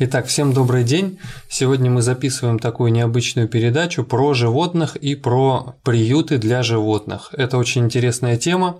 [0.00, 1.18] Итак, всем добрый день.
[1.48, 7.30] Сегодня мы записываем такую необычную передачу про животных и про приюты для животных.
[7.32, 8.78] Это очень интересная тема.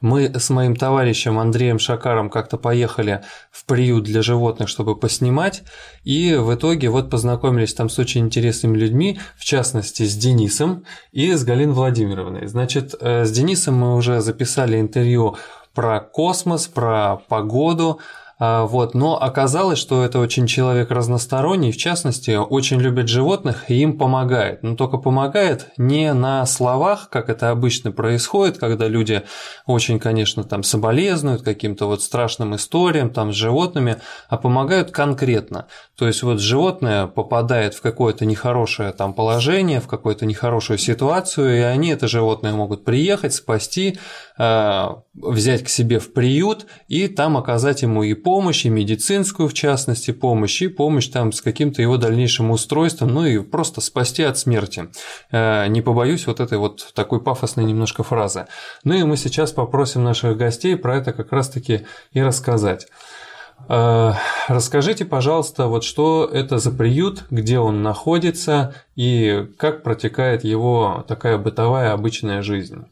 [0.00, 5.64] Мы с моим товарищем Андреем Шакаром как-то поехали в приют для животных, чтобы поснимать,
[6.04, 11.32] и в итоге вот познакомились там с очень интересными людьми, в частности с Денисом и
[11.32, 12.46] с Галиной Владимировной.
[12.46, 15.36] Значит, э, с Денисом мы уже записали интервью
[15.74, 17.98] про космос, про погоду,
[18.42, 18.94] вот.
[18.94, 24.64] Но оказалось, что это очень человек разносторонний, в частности, очень любит животных и им помогает.
[24.64, 29.22] Но только помогает не на словах, как это обычно происходит, когда люди
[29.66, 35.66] очень, конечно, там соболезнуют каким-то вот страшным историям там с животными, а помогают конкретно.
[35.96, 41.60] То есть вот животное попадает в какое-то нехорошее там положение, в какую-то нехорошую ситуацию, и
[41.60, 44.00] они, это животное, могут приехать, спасти,
[44.31, 44.31] а,
[45.14, 50.10] взять к себе в приют и там оказать ему и помощь, и медицинскую, в частности,
[50.10, 54.88] помощь, и помощь там с каким-то его дальнейшим устройством, ну и просто спасти от смерти.
[55.30, 58.46] Э, не побоюсь вот этой вот такой пафосной немножко фразы.
[58.84, 62.88] Ну и мы сейчас попросим наших гостей про это как раз-таки и рассказать.
[63.68, 64.12] Э,
[64.48, 71.38] расскажите, пожалуйста, вот что это за приют, где он находится и как протекает его такая
[71.38, 72.86] бытовая обычная жизнь.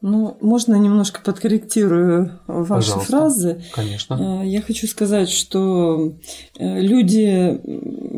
[0.00, 3.10] Ну, можно немножко подкорректирую ваши Пожалуйста.
[3.10, 3.62] фразы.
[3.72, 4.42] Конечно.
[4.42, 6.12] Э, я хочу сказать, что
[6.56, 7.60] э, люди,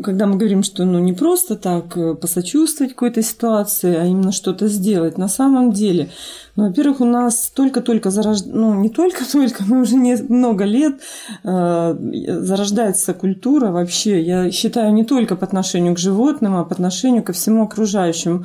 [0.02, 4.68] когда мы говорим, что ну, не просто так э, посочувствовать какой-то ситуации, а именно что-то
[4.68, 6.10] сделать, на самом деле,
[6.54, 11.00] ну, во-первых, у нас только-только зарождается, ну, не только-только, но уже не много лет
[11.42, 17.32] зарождается культура вообще, я считаю, не только по отношению к животным, а по отношению ко
[17.32, 18.44] всему окружающему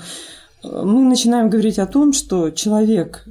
[0.84, 3.26] мы начинаем говорить о том, что человек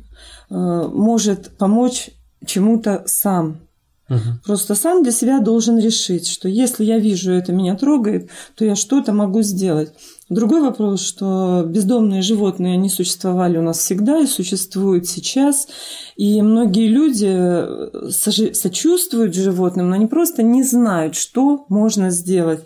[0.50, 2.10] э, может помочь
[2.46, 3.60] чему-то сам.
[4.08, 4.18] Угу.
[4.44, 8.76] Просто сам для себя должен решить, что если я вижу это меня трогает, то я
[8.76, 9.94] что-то могу сделать.
[10.28, 15.68] Другой вопрос, что бездомные животные, они существовали у нас всегда и существуют сейчас.
[16.16, 18.10] И многие люди э,
[18.52, 22.60] сочувствуют животным, но они просто не знают, что можно сделать.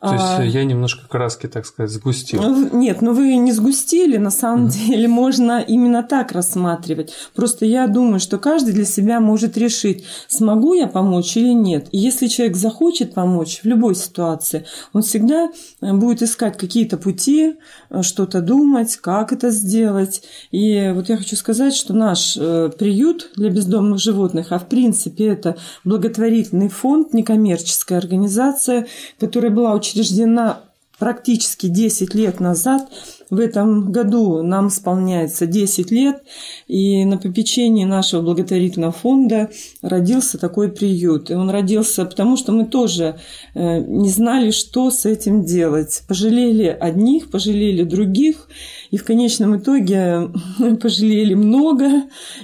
[0.00, 0.42] То есть а...
[0.42, 2.40] я немножко краски, так сказать, сгустил.
[2.40, 4.70] Ну, нет, ну вы не сгустили, на самом mm.
[4.70, 7.12] деле можно именно так рассматривать.
[7.34, 11.88] Просто я думаю, что каждый для себя может решить, смогу я помочь или нет.
[11.92, 15.50] И если человек захочет помочь в любой ситуации, он всегда
[15.82, 17.56] э, будет искать какие-то пути,
[17.90, 20.22] э, что-то думать, как это сделать.
[20.50, 25.26] И вот я хочу сказать, что наш э, приют для бездомных животных, а в принципе
[25.26, 28.86] это благотворительный фонд, некоммерческая организация,
[29.18, 30.60] которая была очень учреждена
[31.00, 32.88] практически 10 лет назад.
[33.30, 36.22] В этом году нам исполняется 10 лет,
[36.68, 39.50] и на попечении нашего благотворительного фонда
[39.82, 41.30] родился такой приют.
[41.30, 43.18] И он родился потому, что мы тоже
[43.54, 46.02] э, не знали, что с этим делать.
[46.06, 48.48] Пожалели одних, пожалели других,
[48.90, 50.30] и в конечном итоге
[50.82, 52.02] пожалели много.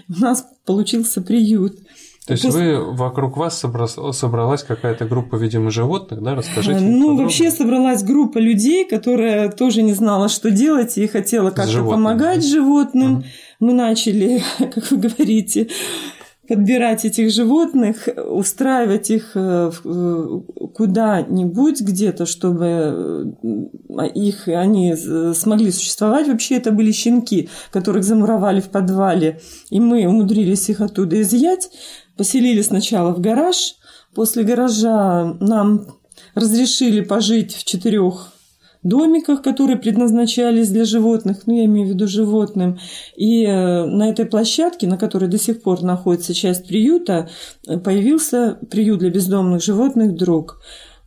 [0.08, 1.78] У нас получился приют.
[2.26, 6.34] То есть вы вокруг вас собралась какая-то группа, видимо, животных, да?
[6.34, 6.80] Расскажите.
[6.80, 7.22] Ну, подробнее.
[7.22, 12.48] вообще собралась группа людей, которая тоже не знала, что делать, и хотела как-то помогать да?
[12.48, 13.24] животным.
[13.60, 15.68] Мы начали, как вы говорите,
[16.48, 19.70] подбирать этих животных, устраивать их э,
[20.74, 23.36] куда-нибудь где-то, чтобы
[23.88, 24.96] э, их, они
[25.34, 26.26] смогли существовать.
[26.28, 31.70] Вообще это были щенки, которых замуровали в подвале, и мы умудрились их оттуда изъять
[32.16, 33.76] поселили сначала в гараж.
[34.14, 35.86] После гаража нам
[36.34, 38.32] разрешили пожить в четырех
[38.82, 42.78] домиках, которые предназначались для животных, ну, я имею в виду животным.
[43.16, 47.28] И э, на этой площадке, на которой до сих пор находится часть приюта,
[47.84, 50.60] появился приют для бездомных животных «Друг».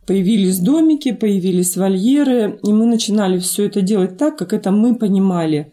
[0.06, 5.72] Появились домики, появились вольеры, и мы начинали все это делать так, как это мы понимали.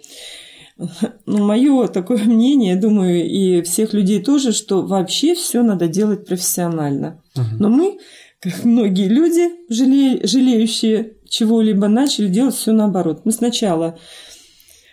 [1.25, 7.21] Ну, мое такое мнение, думаю, и всех людей тоже, что вообще все надо делать профессионально.
[7.59, 7.97] Но мы,
[8.39, 13.21] как многие люди, жале, жалеющие чего-либо, начали делать все наоборот.
[13.25, 13.97] Мы сначала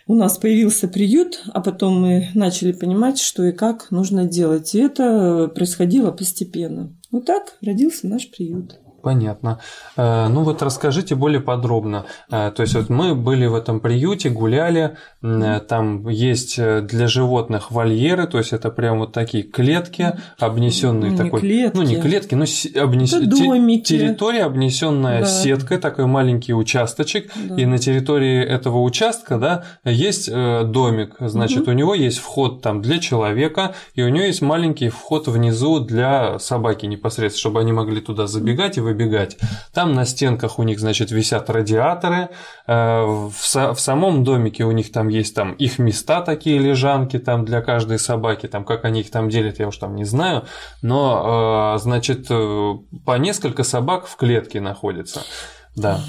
[0.07, 4.75] у нас появился приют, а потом мы начали понимать, что и как нужно делать.
[4.75, 6.95] И это происходило постепенно.
[7.11, 8.79] Вот так родился наш приют.
[9.05, 9.59] Понятно.
[9.97, 12.05] Э, ну вот расскажите более подробно.
[12.31, 17.69] Э, то есть вот мы были в этом приюте, гуляли, э, там есть для животных
[17.69, 21.77] вольеры, то есть это прям вот такие клетки, обнесенные не такой, клетки.
[21.77, 22.45] ну не клетки, но
[22.81, 23.11] обнес...
[23.85, 25.25] территория обнесенная да.
[25.27, 27.61] сеткой, такой маленький участочек, да.
[27.61, 31.69] и на территории этого участка, да, есть домик, значит, угу.
[31.69, 36.39] у него есть вход там для человека, и у него есть маленький вход внизу для
[36.39, 39.37] собаки непосредственно, чтобы они могли туда забегать и выбегать побегать.
[39.73, 42.29] Там на стенках у них, значит, висят радиаторы,
[42.67, 47.45] э, в, в самом домике у них там есть там их места такие, лежанки там
[47.45, 50.45] для каждой собаки, там как они их там делят, я уж там не знаю,
[50.81, 55.21] но, значит, по несколько собак в клетке находится.
[55.75, 55.99] Да.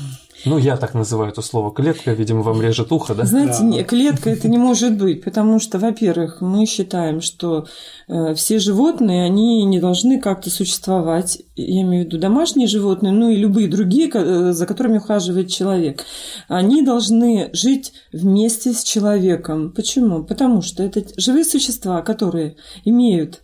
[0.46, 3.24] Ну, я так называю это слово клетка, видимо, вам режет ухо, да?
[3.24, 3.64] Знаете, да.
[3.64, 7.66] Не, клетка это не может быть, потому что, во-первых, мы считаем, что
[8.06, 11.42] э, все животные, они не должны как-то существовать.
[11.56, 16.04] Я имею в виду домашние животные, ну и любые другие, э, за которыми ухаживает человек.
[16.46, 19.72] Они должны жить вместе с человеком.
[19.72, 20.22] Почему?
[20.22, 23.42] Потому что это живые существа, которые имеют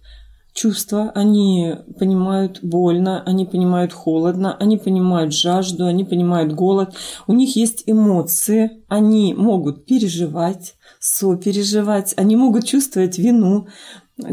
[0.52, 6.94] чувства, они понимают больно, они понимают холодно, они понимают жажду, они понимают голод,
[7.26, 13.66] у них есть эмоции, они могут переживать, сопереживать, они могут чувствовать вину.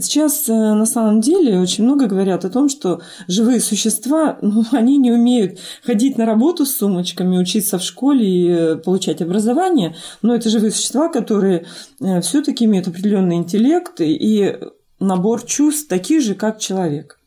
[0.02, 4.98] Сейчас э, на самом деле очень много говорят о том, что живые существа, ну, они
[4.98, 10.36] не умеют ходить на работу с сумочками, учиться в школе и э, получать образование, но
[10.36, 11.66] это живые существа, которые
[12.02, 14.58] э, все-таки имеют определенный интеллект и
[15.00, 17.20] набор чувств таких же, как человек.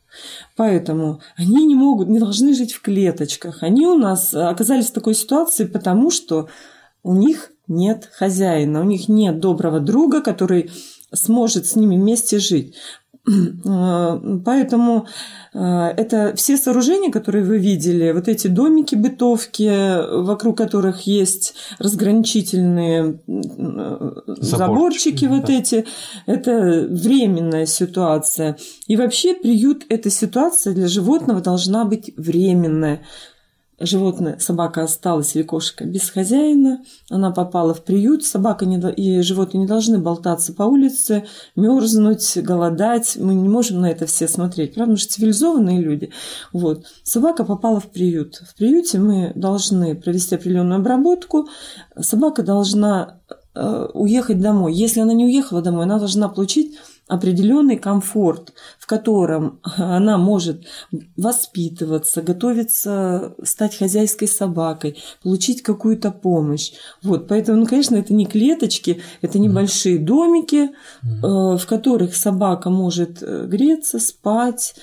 [0.55, 3.63] Поэтому они не могут, не должны жить в клеточках.
[3.63, 6.49] Они у нас оказались в такой ситуации, потому что
[7.01, 10.71] у них нет хозяина, у них нет доброго друга, который
[11.13, 12.75] сможет с ними вместе жить.
[13.25, 15.07] Э, поэтому
[15.53, 23.21] э, это все сооружения, которые вы видели, вот эти домики, бытовки, вокруг которых есть разграничительные
[23.25, 25.53] э, заборчики, заборчики вот да.
[25.53, 25.85] эти,
[26.25, 28.57] это временная ситуация.
[28.87, 33.01] И вообще приют– эта ситуация для животного должна быть временная
[33.79, 39.61] животное, собака осталась или кошка без хозяина, она попала в приют, собака не, и животные
[39.61, 41.25] не должны болтаться по улице,
[41.55, 46.11] мерзнуть, голодать, мы не можем на это все смотреть, правда, мы же цивилизованные люди.
[46.51, 46.85] Вот.
[47.03, 48.41] Собака попала в приют.
[48.47, 51.47] В приюте мы должны провести определенную обработку,
[51.99, 53.19] собака должна
[53.55, 54.73] э, уехать домой.
[54.73, 56.75] Если она не уехала домой, она должна получить
[57.07, 60.65] определенный комфорт, в котором она может
[61.17, 66.71] воспитываться, готовиться стать хозяйской собакой, получить какую-то помощь.
[67.01, 70.71] Вот, поэтому, ну, конечно, это не клеточки, это небольшие домики,
[71.03, 71.57] mm-hmm.
[71.57, 74.75] в которых собака может э, греться, спать,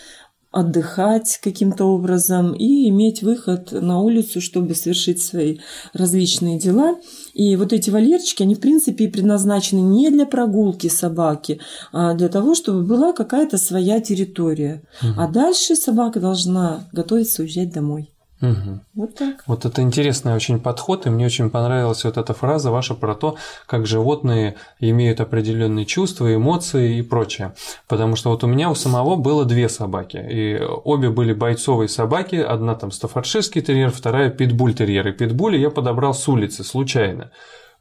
[0.51, 5.59] отдыхать каким-то образом и иметь выход на улицу, чтобы совершить свои
[5.93, 6.97] различные дела.
[7.35, 11.61] И вот эти вольерчики, они в принципе предназначены не для прогулки собаки,
[11.93, 14.83] а для того, чтобы была какая-то своя территория.
[15.03, 15.21] Угу.
[15.21, 18.11] А дальше собака должна готовиться уезжать домой.
[18.41, 18.81] Угу.
[18.95, 19.43] Вот так.
[19.47, 23.37] Вот это интересный очень подход, и мне очень понравилась вот эта фраза ваша про то,
[23.67, 27.55] как животные имеют определенные чувства, эмоции и прочее.
[27.87, 32.37] Потому что вот у меня у самого было две собаки, и обе были бойцовые собаки,
[32.37, 35.09] одна там стаффордширский терьер, вторая питбуль-терьер.
[35.09, 37.31] И питбуля я подобрал с улицы случайно.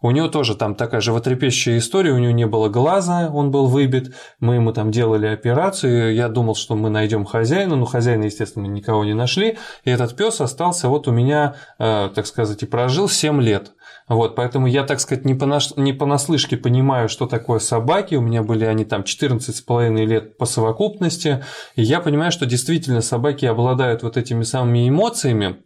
[0.02, 4.16] У него тоже там такая животрепещущая история, у него не было глаза, он был выбит,
[4.40, 9.04] мы ему там делали операцию, я думал, что мы найдем хозяина, но хозяина, естественно, никого
[9.04, 13.42] не нашли, и этот пес остался вот у меня, э, так сказать, и прожил 7
[13.42, 13.74] лет.
[14.10, 15.76] Вот, поэтому я, так сказать, не, понаш...
[15.76, 18.16] не понаслышке понимаю, что такое собаки.
[18.16, 21.44] У меня были они там 14,5 лет по совокупности.
[21.76, 25.58] И я понимаю, что действительно собаки обладают вот этими самыми эмоциями,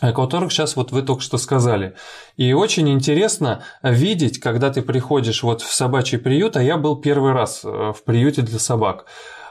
[0.00, 1.94] о которых сейчас вот вы только что сказали.
[2.36, 7.32] И очень интересно видеть, когда ты приходишь вот в собачий приют, а я был первый
[7.32, 9.06] раз э, в приюте для собак.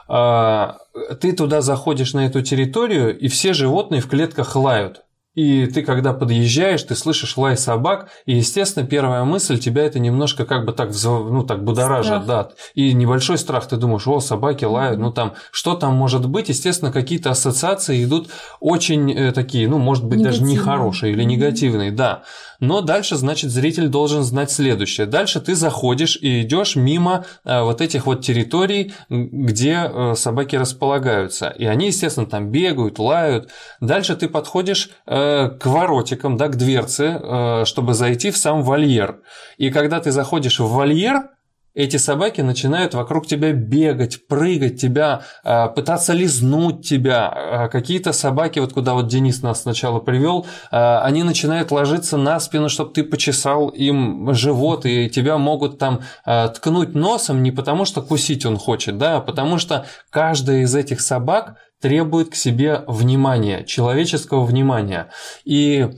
[0.08, 0.78] А,
[1.20, 5.02] ты туда заходишь на эту территорию, и все животные в клетках лают.
[5.36, 10.46] И ты, когда подъезжаешь, ты слышишь лай собак, и, естественно, первая мысль тебя это немножко
[10.46, 12.26] как бы так, ну, так будоражит, страх.
[12.26, 12.48] да.
[12.74, 16.48] И небольшой страх, ты думаешь, о, собаки лают, ну там, что там может быть?
[16.48, 22.22] Естественно, какие-то ассоциации идут очень э, такие, ну, может быть, даже нехорошие или негативные, да.
[22.60, 25.06] Но дальше, значит, зритель должен знать следующее.
[25.06, 31.48] Дальше ты заходишь и идешь мимо э, вот этих вот территорий, где э, собаки располагаются.
[31.48, 33.50] И они, естественно, там бегают, лают.
[33.80, 39.20] Дальше ты подходишь э, к воротикам, да, к дверце, чтобы зайти в сам вольер.
[39.58, 41.30] И когда ты заходишь в вольер,
[41.76, 47.28] эти собаки начинают вокруг тебя бегать, прыгать тебя, а, пытаться лизнуть тебя.
[47.28, 52.40] А, какие-то собаки, вот куда вот Денис нас сначала привел, а, они начинают ложиться на
[52.40, 58.00] спину, чтобы ты почесал им живот, и тебя могут там ткнуть носом не потому, что
[58.00, 63.64] кусить он хочет, да, а потому что каждая из этих собак требует к себе внимания,
[63.64, 65.08] человеческого внимания.
[65.44, 65.88] И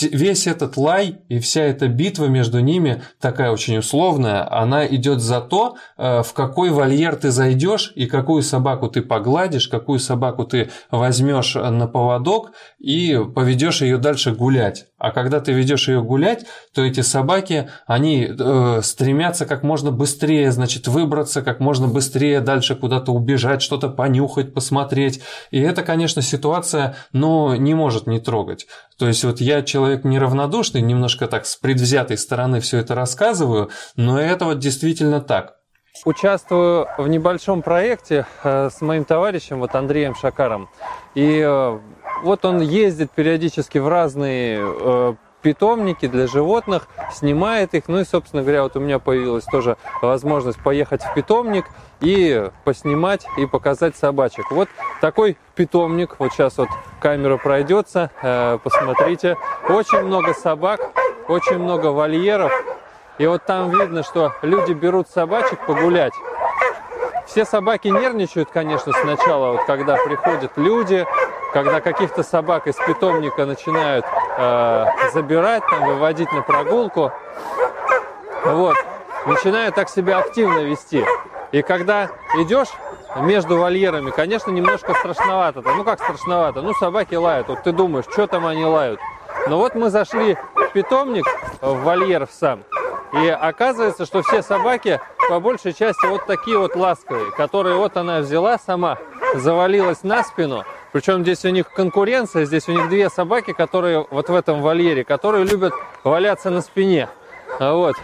[0.00, 5.40] весь этот лай и вся эта битва между ними, такая очень условная, она идет за
[5.40, 10.70] то, э, в какой вольер ты зайдешь и какую собаку ты погладишь, какую собаку ты
[10.90, 14.86] возьмешь на поводок и поведешь ее дальше гулять.
[14.98, 20.50] А когда ты ведешь ее гулять, то эти собаки, они э, стремятся как можно быстрее,
[20.52, 25.20] значит, выбраться, как можно быстрее дальше куда-то убежать, что-то понюхать, посмотреть.
[25.50, 28.66] И это, конечно, ситуация, но не может не трогать.
[28.96, 34.18] То есть вот я человек неравнодушный, немножко так с предвзятой стороны все это рассказываю, но
[34.18, 35.56] это вот действительно так.
[36.04, 40.68] Участвую в небольшом проекте э, с моим товарищем, вот Андреем Шакаром.
[41.14, 41.78] И э,
[42.22, 47.84] вот он ездит периодически в разные э, питомники для животных, снимает их.
[47.88, 51.66] Ну и, собственно говоря, вот у меня появилась тоже возможность поехать в питомник
[52.00, 54.50] и поснимать и показать собачек.
[54.50, 54.68] Вот
[55.00, 56.16] такой питомник.
[56.18, 56.68] Вот сейчас вот
[57.00, 58.10] камера пройдется,
[58.64, 59.36] посмотрите.
[59.68, 60.80] Очень много собак,
[61.28, 62.52] очень много вольеров.
[63.18, 66.12] И вот там видно, что люди берут собачек погулять.
[67.26, 71.04] Все собаки нервничают, конечно, сначала, вот когда приходят люди,
[71.56, 74.04] когда каких-то собак из питомника начинают
[74.36, 77.12] э, забирать, там, выводить на прогулку.
[78.44, 78.76] Вот.
[79.24, 81.02] Начинают так себя активно вести.
[81.52, 82.68] И когда идешь
[83.16, 85.62] между вольерами, конечно, немножко страшновато.
[85.62, 86.60] Ну как страшновато?
[86.60, 87.48] Ну собаки лают.
[87.48, 89.00] Вот ты думаешь, что там они лают.
[89.48, 91.24] Но вот мы зашли в питомник,
[91.62, 92.64] в вольер в сам,
[93.12, 98.20] и оказывается, что все собаки по большей части вот такие вот ласковые, которые вот она
[98.20, 98.98] взяла сама,
[99.34, 100.64] завалилась на спину.
[100.92, 105.04] Причем здесь у них конкуренция, здесь у них две собаки, которые вот в этом вольере,
[105.04, 105.72] которые любят
[106.04, 107.08] валяться на спине.
[107.58, 107.96] Вот.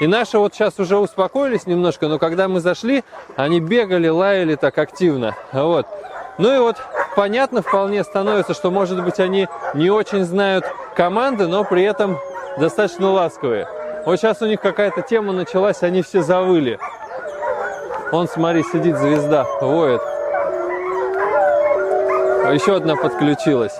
[0.00, 3.04] И наши вот сейчас уже успокоились немножко, но когда мы зашли,
[3.36, 5.36] они бегали, лаяли так активно.
[5.52, 5.86] Вот.
[6.38, 6.76] Ну и вот
[7.16, 10.64] понятно вполне становится, что может быть они не очень знают
[10.96, 12.18] команды, но при этом
[12.58, 13.68] достаточно ласковые.
[14.06, 16.78] Вот сейчас у них какая-то тема началась, они все завыли.
[18.12, 20.00] Он, смотри, сидит звезда, воет.
[22.52, 23.74] Еще одна подключилась.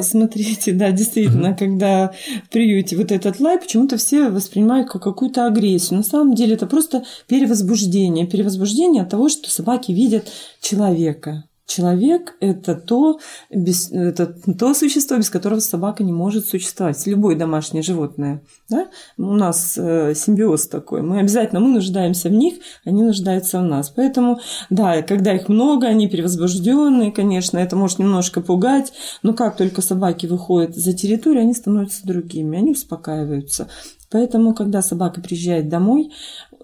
[0.00, 1.58] Смотрите, да, действительно, mm-hmm.
[1.58, 2.12] когда
[2.44, 5.98] в приюте вот этот лай, почему-то все воспринимают как какую-то агрессию.
[5.98, 8.26] На самом деле это просто перевозбуждение.
[8.26, 10.26] Перевозбуждение от того, что собаки видят
[10.60, 11.44] человека.
[11.66, 17.06] Человек– это то, без, это то существо, без которого собака не может существовать.
[17.06, 18.42] Любое домашнее животное.
[18.68, 18.88] Да?
[19.16, 21.02] У нас э, симбиоз такой.
[21.02, 22.54] Мы обязательно мы нуждаемся в них,
[22.84, 23.90] они нуждаются в нас.
[23.90, 24.40] Поэтому,
[24.70, 28.92] да, когда их много, они перевозбужденные, конечно, это может немножко пугать.
[29.22, 33.68] Но как только собаки выходят за территорию, они становятся другими, они успокаиваются.
[34.12, 36.12] Поэтому, когда собака приезжает домой,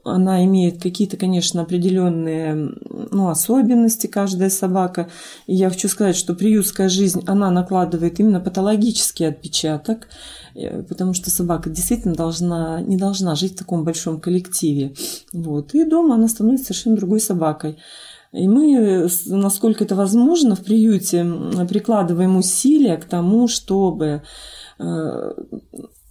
[0.04, 2.72] она имеет какие-то, конечно, определенные
[3.10, 5.08] ну, особенности, каждая собака.
[5.46, 10.08] И я хочу сказать, что приютская жизнь, она накладывает именно патологический отпечаток,
[10.54, 14.94] э, потому что собака действительно должна, не должна жить в таком большом коллективе.
[15.32, 15.74] Вот.
[15.74, 17.78] И дома она становится совершенно другой собакой.
[18.32, 21.24] И мы, насколько это возможно, в приюте
[21.68, 24.22] прикладываем усилия к тому, чтобы
[24.78, 25.32] э,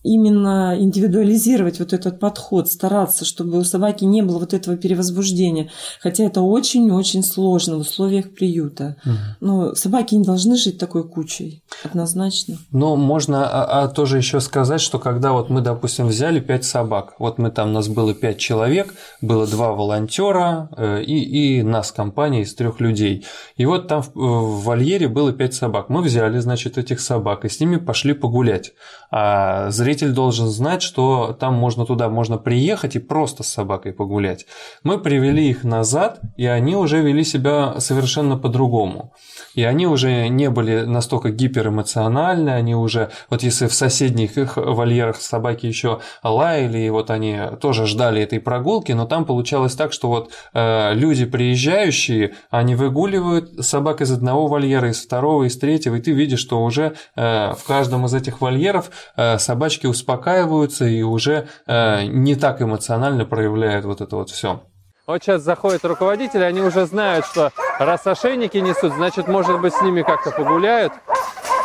[0.03, 5.69] именно индивидуализировать вот этот подход, стараться, чтобы у собаки не было вот этого перевозбуждения.
[6.01, 8.95] Хотя это очень-очень сложно в условиях приюта.
[9.05, 9.13] Угу.
[9.41, 12.57] Но собаки не должны жить такой кучей, однозначно.
[12.71, 17.15] Но можно а, а тоже еще сказать, что когда вот мы, допустим, взяли пять собак,
[17.19, 21.91] вот мы там, у нас было пять человек, было два волонтера э, и, и нас,
[21.91, 23.25] компания из трех людей.
[23.55, 25.89] И вот там в, в вольере было пять собак.
[25.89, 28.73] Мы взяли, значит, этих собак и с ними пошли погулять.
[29.09, 34.45] А зритель должен знать, что там можно туда можно приехать и просто с собакой погулять.
[34.83, 39.13] Мы привели их назад, и они уже вели себя совершенно по-другому.
[39.57, 45.19] И они уже не были настолько гиперэмоциональны, они уже, вот если в соседних их вольерах
[45.19, 50.09] собаки еще лаяли, и вот они тоже ждали этой прогулки, но там получалось так, что
[50.09, 56.01] вот э, люди приезжающие, они выгуливают собак из одного вольера, из второго, из третьего, и
[56.01, 61.47] ты видишь, что уже э, в каждом из этих вольеров э, собачки успокаиваются и уже
[61.65, 64.61] э, не так эмоционально проявляют вот это вот все.
[65.07, 69.81] Вот сейчас заходят руководители, они уже знают, что раз ошейники несут, значит, может быть, с
[69.81, 70.91] ними как-то погуляют.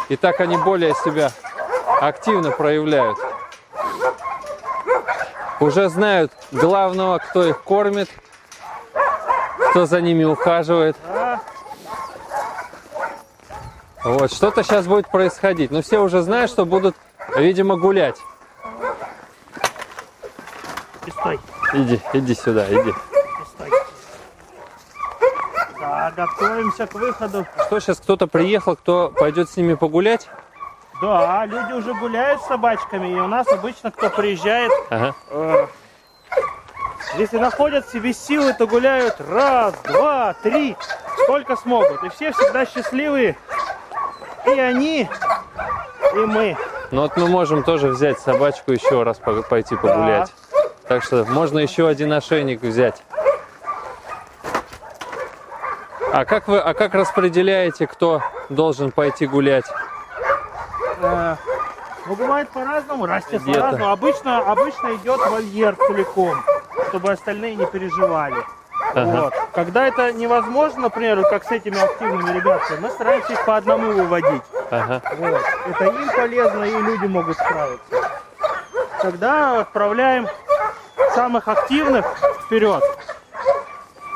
[0.09, 1.33] И так они более себя
[2.01, 3.19] активно проявляют.
[5.59, 8.09] Уже знают главного, кто их кормит,
[9.71, 10.97] кто за ними ухаживает.
[14.05, 15.73] Вот, что-то сейчас будет происходить.
[15.73, 16.95] Но все уже знают, что будут,
[17.37, 18.21] видимо, гулять.
[21.73, 22.95] Иди, иди сюда, иди.
[26.03, 27.47] Да, готовимся к выходу.
[27.67, 30.29] Что сейчас кто-то приехал, кто пойдет с ними погулять?
[31.01, 35.15] Да, люди уже гуляют с собачками, и у нас обычно кто приезжает, Ага.
[35.31, 35.67] э,
[37.19, 40.77] если находят себе силы, то гуляют раз, два, три,
[41.25, 42.03] сколько смогут.
[42.05, 43.37] И все всегда счастливые.
[44.47, 45.09] И они,
[46.15, 46.57] и мы.
[46.91, 50.33] Ну вот мы можем тоже взять собачку еще раз по- пойти погулять.
[50.89, 53.03] Так что можно еще один ошейник взять.
[56.13, 59.65] А как вы, а как распределяете, кто должен пойти гулять?
[61.01, 61.37] Э,
[62.07, 63.91] ну, бывает по-разному, растет по-разному.
[63.91, 66.37] Обычно, обычно идет вольер целиком,
[66.89, 68.37] чтобы остальные не переживали.
[68.95, 69.23] Ага.
[69.23, 69.35] Вот.
[69.55, 74.43] Когда это невозможно, например, как с этими активными ребятами, мы стараемся их по одному выводить.
[74.71, 75.01] Ага.
[75.17, 75.41] Вот.
[75.71, 78.11] Это им полезно, и люди могут справиться.
[79.01, 80.29] Тогда отправляем
[81.15, 82.05] самых активных
[82.45, 82.83] вперед.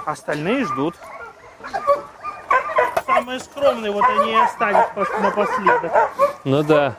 [0.04, 0.94] Остальные ждут.
[3.06, 5.92] Самые скромные, вот они и остались пос- напоследок.
[6.44, 6.96] Ну да.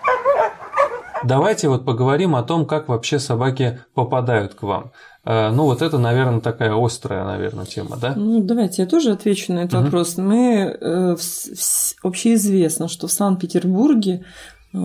[1.24, 4.92] Давайте вот поговорим о том, как вообще собаки попадают к вам.
[5.26, 8.14] Э, Ну, вот это, наверное, такая острая, наверное, тема, да?
[8.16, 9.84] Ну, давайте я тоже отвечу на этот Мгм.
[9.86, 10.18] вопрос.
[10.18, 14.26] Мы э, вс- вс- общеизвестно, что в Санкт-Петербурге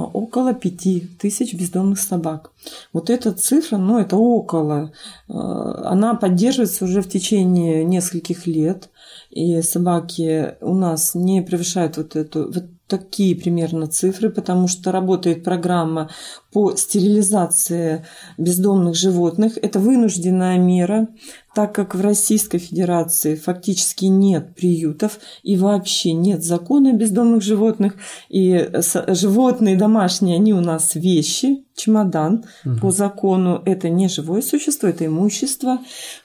[0.01, 2.53] около пяти тысяч бездомных собак.
[2.93, 4.93] Вот эта цифра, ну, это около.
[5.29, 8.91] Э, Она поддерживается уже в течение нескольких лет.
[9.31, 15.45] И собаки у нас не превышают вот эту вот такие примерно цифры, потому что работает
[15.45, 16.11] программа
[16.53, 18.05] по стерилизации
[18.37, 19.57] бездомных животных.
[19.57, 21.09] Это вынужденная мера,
[21.55, 27.95] так как в Российской Федерации фактически нет приютов и вообще нет закона о бездомных животных.
[28.29, 28.71] И
[29.09, 32.45] животные домашние, они у нас вещи, чемодан
[32.81, 33.63] по закону.
[33.65, 35.79] Это не живое существо, это имущество.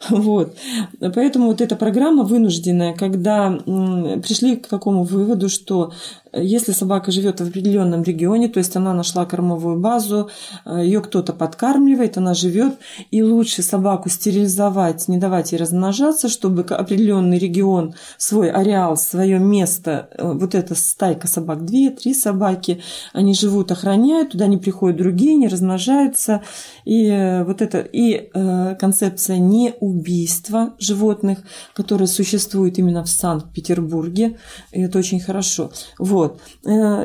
[0.09, 0.55] Вот.
[0.99, 5.93] Поэтому вот эта программа вынужденная, когда пришли к такому выводу, что
[6.31, 10.29] э, если собака живет в определенном регионе, то есть она нашла кормовую базу,
[10.65, 12.77] ее кто-то подкармливает, она живет,
[13.11, 20.09] и лучше собаку стерилизовать, не давать ей размножаться, чтобы определенный регион, свой ареал, свое место,
[20.17, 22.81] э, вот эта стайка собак, две, три собаки,
[23.13, 26.41] они живут, охраняют, туда не приходят другие, не размножаются,
[26.85, 31.39] и э, вот это, и э, концепция не убийства животных,
[31.73, 34.37] которая существует именно в Санкт-Петербурге,
[34.71, 35.71] это очень хорошо.
[35.99, 36.41] Вот.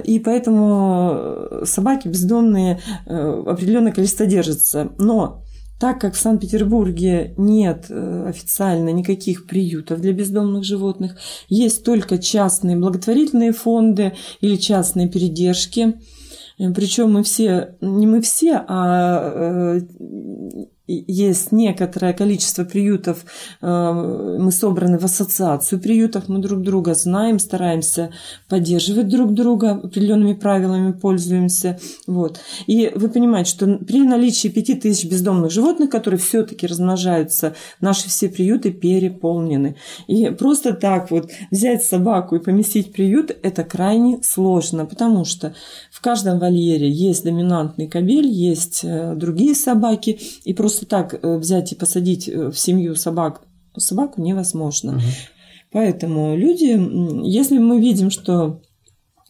[0.05, 4.91] И поэтому собаки бездомные определенное количество держатся.
[4.99, 5.43] Но
[5.83, 11.17] так как в Санкт-Петербурге нет э, официально никаких приютов для бездомных животных,
[11.49, 15.95] есть только частные благотворительные фонды или частные передержки.
[16.57, 19.81] Причем мы все, не мы все, а э,
[21.07, 23.25] есть некоторое количество приютов,
[23.61, 28.11] э, мы собраны в ассоциацию приютов, мы друг друга знаем, стараемся
[28.49, 31.79] поддерживать друг друга, определенными правилами пользуемся.
[32.07, 32.41] Вот.
[32.67, 38.73] И вы понимаете, что при наличии 5000 бездомных животных, которые все-таки размножаются, наши все приюты
[38.73, 39.77] переполнены.
[40.07, 45.55] И просто так вот взять собаку и поместить в приют, это крайне сложно, потому что
[45.91, 51.73] в каждом вольере есть доминантный кобель, есть э, другие собаки, и просто так э, взять
[51.73, 53.43] и посадить э, в семью собак
[53.77, 55.01] собаку невозможно.
[55.73, 56.79] Поэтому люди,
[57.27, 58.61] если мы видим, что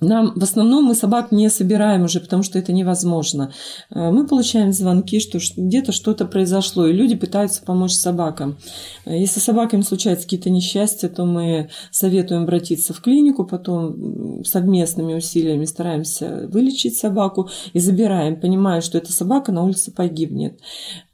[0.03, 3.53] нам в основном мы собак не собираем уже, потому что это невозможно.
[3.91, 8.59] Э, Мы получаем звонки, что где-то что-то произошло, и люди пытаются помочь собакам.
[9.07, 15.15] Э, Если с собаками случаются какие-то несчастья, то мы советуем обратиться в клинику, потом совместными
[15.15, 20.59] усилиями стараемся вылечить собаку и забираем, понимая, что эта собака на улице погибнет.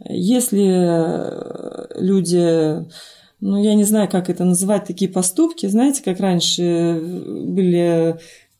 [0.09, 2.87] Если э, люди
[3.40, 5.66] ну, я не знаю, как это называть, такие поступки.
[5.66, 8.18] Знаете, как раньше были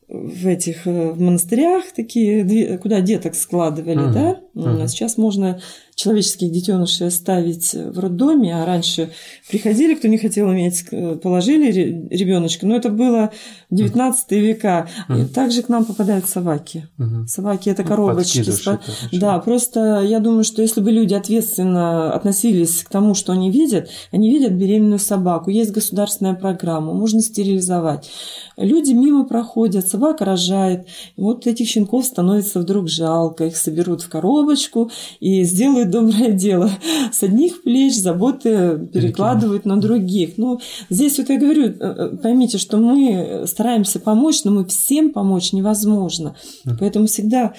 [0.09, 4.13] в этих э, в монастырях такие, куда деток складывали, Мгм.
[4.13, 4.39] да?
[4.65, 5.59] А сейчас можно
[5.95, 9.09] человеческих детенышей оставить в роддоме, а раньше
[9.49, 11.71] приходили, кто не хотел иметь, э, положили
[12.09, 12.65] ребеночка.
[12.65, 13.31] Но это было
[13.69, 14.87] 19 века.
[15.09, 15.27] И Мгм.
[15.29, 16.87] также к нам попадают собаки.
[16.97, 17.27] Мгм.
[17.27, 18.39] Собаки это Ну, коробочки.
[18.39, 18.79] спа-
[19.11, 23.51] это Да, просто я думаю, что если бы люди ответственно относились к тому, что они
[23.51, 28.09] видят, они видят беременную собаку, есть государственная программа, можно стерилизовать.
[28.55, 34.48] Люди мимо проходят, собака рожает, вот этих щенков становится вдруг жалко, их соберут в коробочку
[35.19, 36.71] и сделают доброе дело.
[37.11, 40.37] С одних плеч заботы перекладывают на других.
[40.37, 40.59] Ну,
[40.89, 45.53] здесь вот я говорю, э, э, поймите, что мы стараемся помочь, но мы всем помочь
[45.53, 46.35] невозможно.
[46.79, 47.53] Поэтому всегда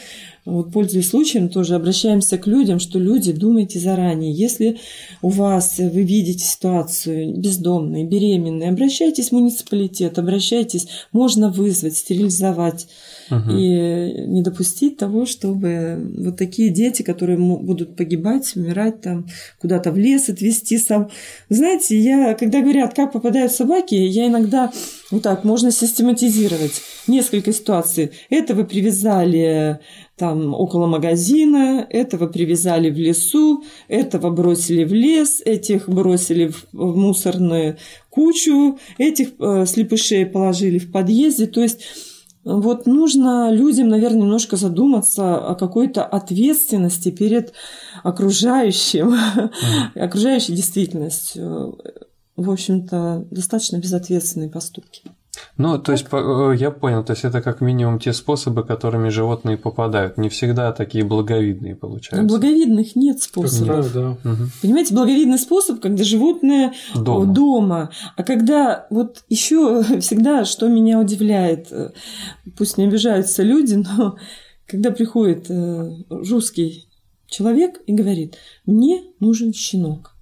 [0.44, 4.33] э, вот, пользуясь случаем, тоже обращаемся к людям, что люди, думайте заранее.
[4.33, 4.79] Если
[5.22, 12.87] у вас, вы видите ситуацию бездомные, беременные, обращайтесь в муниципалитет, обращайтесь, можно вызвать, стерилизовать
[13.31, 13.51] угу.
[13.51, 19.27] и не допустить того, чтобы вот такие дети, которые будут погибать, умирать там,
[19.61, 21.11] куда-то в лес отвезти сам.
[21.49, 24.71] Знаете, я, когда говорят, как попадают собаки, я иногда,
[25.11, 28.11] вот так, можно систематизировать несколько ситуаций.
[28.29, 29.81] Это вы привязали
[30.21, 36.95] там около магазина, этого привязали в лесу, этого бросили в лес, этих бросили в, в
[36.97, 37.79] мусорную
[38.11, 41.47] кучу, этих э, слепышей положили в подъезде.
[41.47, 41.81] То есть
[42.44, 47.53] вот нужно людям, наверное, немножко задуматься о какой-то ответственности перед
[48.03, 49.50] окружающим, mm.
[50.00, 51.79] окружающей действительностью.
[52.37, 55.03] В общем-то, достаточно безответственные поступки.
[55.57, 59.57] Ну, то есть, э, я понял, то есть это как минимум те способы, которыми животные
[59.57, 60.16] попадают.
[60.18, 62.26] Не всегда такие благовидные получаются.
[62.26, 63.92] Благовидных нет способов.
[63.92, 64.37] Да, да.
[64.62, 67.35] Понимаете, благовидный способ, когда животное дома.
[67.35, 67.90] дома.
[68.16, 71.90] А когда вот еще всегда, что меня удивляет, э,
[72.57, 74.16] пусть не обижаются люди, но
[74.66, 76.88] когда приходит э, русский
[77.26, 80.14] человек и говорит, мне нужен щенок.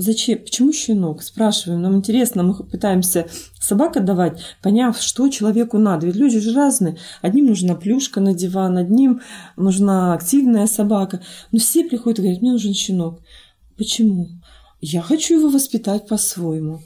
[0.00, 0.38] Зачем?
[0.38, 1.22] Почему щенок?
[1.22, 1.82] Спрашиваем.
[1.82, 3.26] Нам интересно, мы пытаемся
[3.60, 6.06] собак отдавать, поняв, что человеку надо.
[6.06, 6.96] Ведь люди же разные.
[7.20, 9.20] Одним нужна плюшка на диван, одним
[9.58, 11.20] нужна активная собака.
[11.52, 13.20] Но все приходят и говорят, мне нужен щенок.
[13.76, 14.30] Почему?
[14.80, 16.80] Я хочу его воспитать по-своему.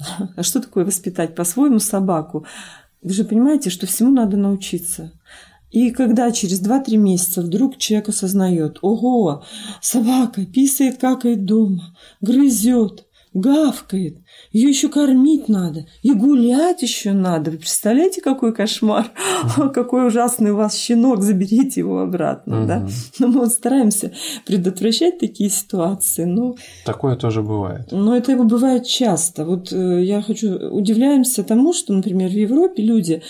[0.36, 2.46] А что такое воспитать по-своему собаку?
[3.00, 5.12] Вы же понимаете, что всему надо научиться.
[5.76, 9.44] И когда через 2-3 месяца вдруг человек осознает, ого,
[9.82, 14.16] собака писает, какает дома, грызет, гавкает,
[14.56, 17.50] ее еще кормить надо, и гулять еще надо.
[17.50, 19.12] Вы представляете, какой кошмар?
[19.74, 22.66] Какой ужасный у вас щенок, заберите его обратно.
[22.66, 22.86] Да?
[23.18, 24.12] Но мы вот стараемся
[24.46, 26.24] предотвращать такие ситуации.
[26.24, 26.56] Но...
[26.86, 27.88] Такое тоже бывает.
[27.90, 29.44] Но это бывает часто.
[29.44, 30.70] Вот э, я хочу...
[30.70, 33.22] Удивляемся тому, что, например, в Европе люди,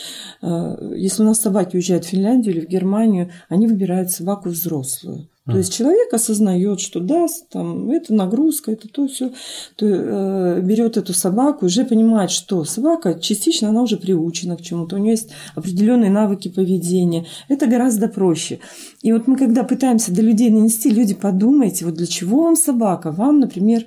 [0.42, 5.28] э, если у нас собаки уезжают в Финляндию или в Германию, они выбирают собаку взрослую.
[5.46, 9.32] То есть человек осознает, что да, там, это нагрузка, это то все,
[9.76, 14.96] то, э, берет эту собаку, уже понимает, что собака частично она уже приучена к чему-то,
[14.96, 17.26] у нее есть определенные навыки поведения.
[17.48, 18.58] Это гораздо проще.
[19.02, 23.12] И вот мы когда пытаемся до людей нанести, люди подумайте, вот для чего вам собака?
[23.12, 23.86] Вам, например,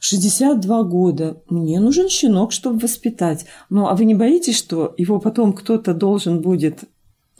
[0.00, 1.42] 62 года.
[1.48, 3.46] Мне нужен щенок, чтобы воспитать.
[3.70, 6.84] Ну, а вы не боитесь, что его потом кто-то должен будет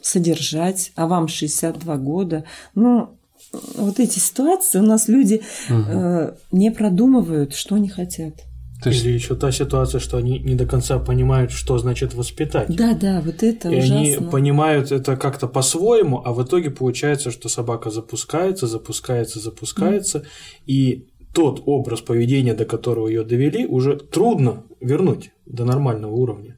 [0.00, 2.44] содержать, а вам 62 года?
[2.74, 3.19] Ну,
[3.52, 5.78] вот эти ситуации у нас люди угу.
[5.78, 8.34] э, не продумывают, что они хотят.
[8.82, 9.04] То есть...
[9.04, 12.74] Или еще та ситуация, что они не до конца понимают, что значит воспитать.
[12.74, 13.96] Да, да, вот это И ужасно.
[13.96, 20.24] они понимают это как-то по-своему, а в итоге получается, что собака запускается, запускается, запускается, mm.
[20.66, 26.56] и тот образ поведения, до которого ее довели, уже трудно вернуть до нормального уровня.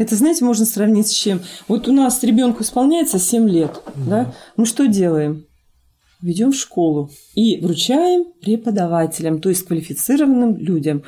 [0.00, 1.40] Это, знаете, можно сравнить с чем?
[1.68, 4.08] Вот у нас ребенку исполняется 7 лет, mm.
[4.08, 4.34] да?
[4.56, 5.46] Мы что делаем?
[6.22, 11.02] Ведем в школу и вручаем преподавателям, то есть квалифицированным людям.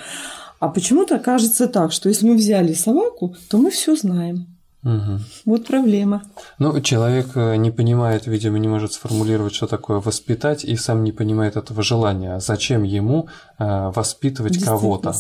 [0.61, 4.47] А почему-то кажется так, что если мы взяли собаку, то мы все знаем.
[4.85, 5.21] Угу.
[5.45, 6.23] Вот проблема.
[6.59, 11.13] Ну, человек э, не понимает, видимо, не может сформулировать, что такое воспитать, и сам не
[11.13, 12.41] понимает этого желания.
[12.41, 15.15] Зачем ему э, воспитывать кого-то?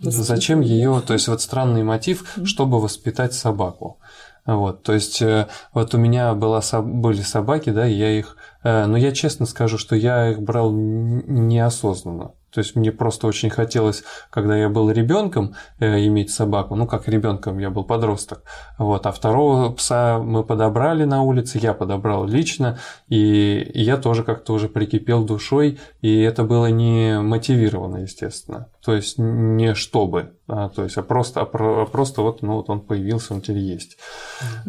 [0.00, 3.98] Зачем ее, то есть вот странный мотив, чтобы воспитать собаку.
[4.46, 8.84] Вот, то есть э, вот у меня была, были собаки, да, и я их, э,
[8.84, 12.32] но я честно скажу, что я их брал неосознанно.
[12.54, 16.76] То есть мне просто очень хотелось, когда я был ребенком, э, иметь собаку.
[16.76, 18.44] Ну, как ребенком, я был подросток.
[18.78, 19.06] Вот.
[19.06, 22.78] А второго пса мы подобрали на улице, я подобрал лично,
[23.08, 28.68] и я тоже как-то уже прикипел душой, и это было не мотивировано, естественно.
[28.84, 32.80] То есть не чтобы, а, то есть, а просто, а просто вот, ну, вот он
[32.80, 33.96] появился, он теперь есть.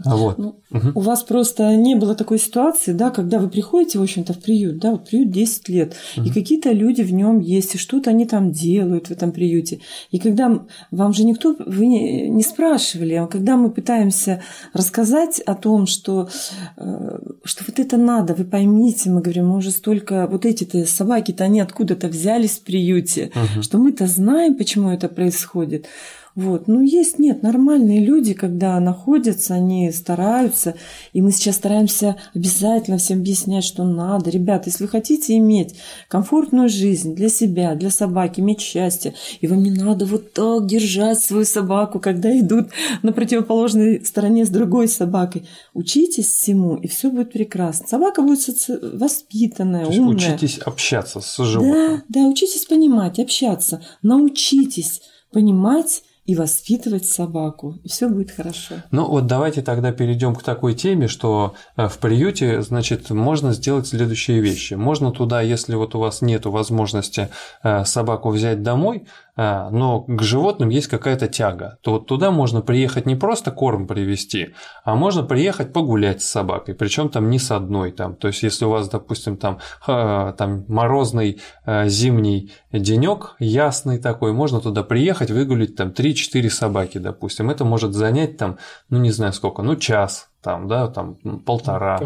[0.06, 0.38] Вот.
[0.38, 0.92] Ну, угу.
[0.96, 4.78] У вас просто не было такой ситуации, да, когда вы приходите, в общем-то, в приют,
[4.78, 6.26] да, вот приют 10 лет, угу.
[6.26, 9.82] и какие-то люди в нем есть, и что-то они там делают в этом приюте.
[10.12, 15.56] И когда вам же никто, вы не, не спрашивали, а когда мы пытаемся рассказать о
[15.56, 16.30] том, что,
[16.78, 21.44] э, что вот это надо, вы поймите, мы говорим, мы уже столько, вот эти-то собаки-то,
[21.44, 23.62] они откуда-то взялись в приюте, угу.
[23.62, 25.88] что мы-то знаем, почему это происходит.
[26.36, 26.68] Вот.
[26.68, 30.76] Ну, есть, нет, нормальные люди, когда находятся, они стараются,
[31.14, 34.30] и мы сейчас стараемся обязательно всем объяснять, что надо.
[34.30, 35.76] Ребята, если вы хотите иметь
[36.10, 41.22] комфортную жизнь для себя, для собаки, иметь счастье, и вам не надо вот так держать
[41.22, 42.68] свою собаку, когда идут
[43.02, 47.88] на противоположной стороне с другой собакой, учитесь всему, и все будет прекрасно.
[47.88, 48.78] Собака будет соци...
[48.82, 50.34] воспитанная, умная.
[50.34, 52.04] учитесь общаться с животным.
[52.10, 58.76] Да, да, учитесь понимать, общаться, научитесь понимать и воспитывать собаку, и все будет хорошо.
[58.92, 63.88] Ну вот давайте тогда перейдем к такой теме, что э, в приюте, значит, можно сделать
[63.88, 64.74] следующие вещи.
[64.74, 67.30] Можно туда, если вот у вас нет возможности
[67.64, 73.06] э, собаку взять домой, но к животным есть какая-то тяга, то вот туда можно приехать
[73.06, 77.92] не просто корм привезти, а можно приехать погулять с собакой, причем там не с одной
[77.92, 78.16] там.
[78.16, 81.42] То есть если у вас, допустим, там, там морозный
[81.86, 87.50] зимний денек, ясный такой, можно туда приехать, выгулить там 3-4 собаки, допустим.
[87.50, 88.58] Это может занять там,
[88.90, 92.00] ну не знаю сколько, ну час, там, да, там полтора.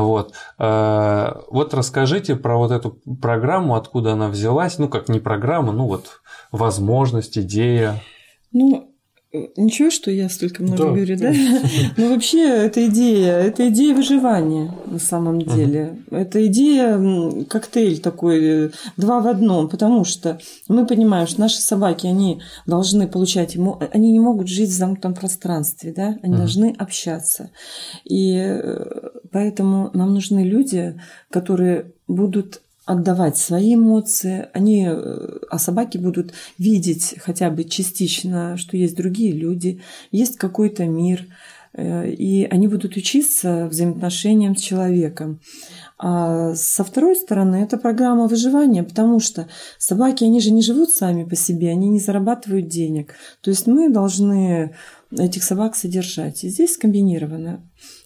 [0.00, 0.34] Вот.
[0.58, 4.78] Вот расскажите про вот эту программу, откуда она взялась.
[4.78, 8.00] Ну, как не программа, ну вот возможность, идея.
[8.52, 8.93] Ну,
[9.56, 10.90] Ничего, что я столько много Да.
[10.90, 11.32] говорю, да?
[11.96, 15.98] Ну, вообще, это идея, это идея выживания на самом деле.
[16.10, 22.06] Это идея, коктейль такой, э, два в одном, потому что мы понимаем, что наши собаки,
[22.06, 26.16] они должны получать, ему, они не могут жить в замкнутом пространстве, да?
[26.22, 26.36] Они Мгм.
[26.38, 27.50] должны общаться.
[28.04, 28.84] И э,
[29.32, 30.98] поэтому нам нужны люди,
[31.30, 38.76] которые будут отдавать свои эмоции, они, э, а собаки будут видеть хотя бы частично, что
[38.76, 41.26] есть другие люди, есть какой-то мир,
[41.72, 45.40] э, и они будут учиться взаимоотношениям с человеком.
[45.98, 51.24] А со второй стороны, это программа выживания, потому что собаки, они же не живут сами
[51.24, 53.14] по себе, они не зарабатывают денег.
[53.40, 54.74] То есть мы должны
[55.10, 56.44] этих собак содержать.
[56.44, 57.62] И здесь комбинировано.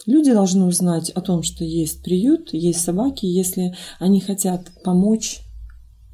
[0.09, 5.41] Люди должны узнать о том, что есть приют, есть собаки, если они хотят помочь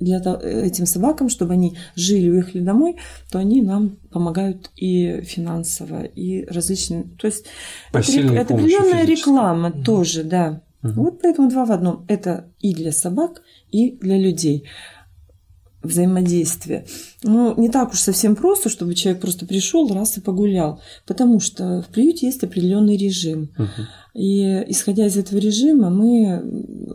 [0.00, 2.96] для этим собакам, чтобы они жили, уехали домой,
[3.30, 7.14] то они нам помогают и финансово, и различными.
[7.20, 7.46] То есть
[7.92, 10.62] это, рек- это определенная реклама тоже, да.
[10.82, 10.94] Мгм.
[10.94, 12.04] Вот поэтому два в одном.
[12.08, 14.64] Это и для собак, и для людей
[15.84, 16.86] взаимодействие.
[17.22, 21.82] Ну, не так уж совсем просто, чтобы человек просто пришел раз и погулял, потому что
[21.82, 23.50] в приюте есть определенный режим.
[23.56, 23.86] Мгм.
[24.14, 26.40] И исходя из этого режима, мы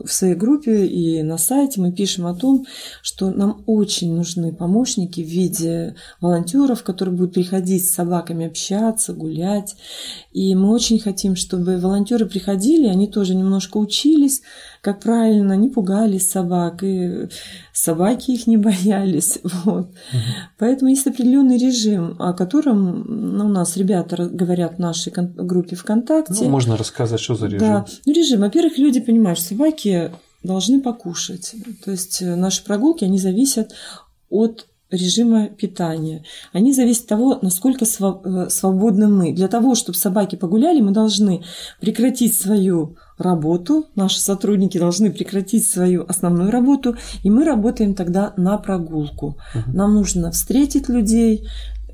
[0.06, 2.65] в своей группе и на сайте мы пишем о том,
[3.02, 9.75] что нам очень нужны помощники в виде волонтеров, которые будут приходить с собаками общаться, гулять.
[10.32, 14.41] И мы очень хотим, чтобы волонтеры приходили, они тоже немножко учились,
[14.81, 17.27] как правильно, не пугались собак, и
[17.73, 19.39] собаки их не боялись.
[19.63, 19.91] Вот.
[20.57, 26.43] Поэтому есть определенный режим, о котором ну, у нас ребята говорят в нашей группе ВКонтакте.
[26.43, 27.59] Ну, можно рассказать, что за режим.
[27.59, 28.41] Да, ну режим.
[28.41, 30.11] Во-первых, люди понимают, что собаки
[30.43, 31.55] должны покушать.
[31.83, 33.73] То есть э, наши прогулки, они зависят
[34.29, 36.23] от режима питания.
[36.53, 39.33] Они зависят от того, насколько э, свободны мы.
[39.33, 41.43] Для того, чтобы собаки погуляли, мы должны
[41.79, 48.58] прекратить свою работу, наши сотрудники должны прекратить свою основную работу, и мы работаем тогда на
[48.58, 49.38] прогулку.
[49.53, 49.75] Мгм.
[49.75, 51.47] Нам нужно встретить людей,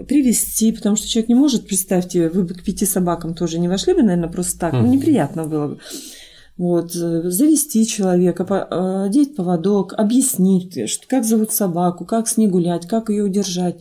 [0.08, 3.94] привести, потому что человек не может, представьте, вы бы к пяти собакам тоже не вошли
[3.94, 5.80] бы, наверное, просто так, ну, неприятно было бы.
[6.58, 12.88] Вот, э, завести человека, э, одеть поводок, объяснить, как зовут собаку, как с ней гулять,
[12.88, 13.76] как ее удержать,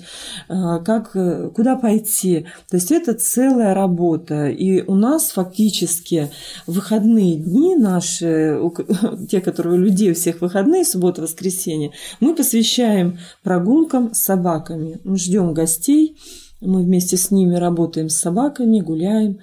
[0.48, 1.12] э, как,
[1.54, 2.46] куда пойти.
[2.68, 4.48] То есть это целая работа.
[4.48, 6.32] И у нас фактически
[6.66, 8.58] выходные дни наши,
[9.30, 14.98] те, которые у людей у всех выходные, суббота, воскресенье, мы посвящаем прогулкам с собаками.
[15.04, 16.16] Мы ждем гостей,
[16.64, 19.38] мы вместе с ними работаем с собаками, гуляем.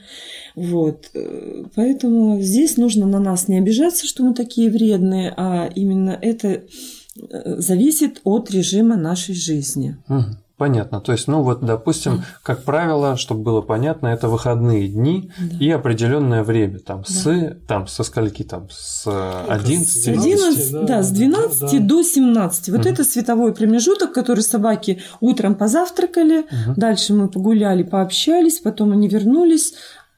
[0.56, 1.10] Вот.
[1.14, 6.48] Э, Поэтому здесь нужно на нас не обижаться, что мы такие вредные, а именно это
[6.50, 9.98] э, зависит от режима нашей жизни.
[10.08, 10.38] Мгм.
[10.62, 11.02] Понятно.
[11.02, 15.58] То есть, ну вот, допустим, как правило, чтобы было понятно, это выходные дни Да.
[15.60, 21.02] и определенное время, там, с, там, со скольки, там, с С 11, 11, да, да,
[21.02, 21.80] с да, 12 да.
[21.80, 22.69] до 17.
[22.69, 22.89] Вот Мгм.
[22.93, 26.76] это световой промежуток, который собаки утром позавтракали, Мгм.
[26.76, 29.74] дальше мы погуляли, пообщались, потом они вернулись,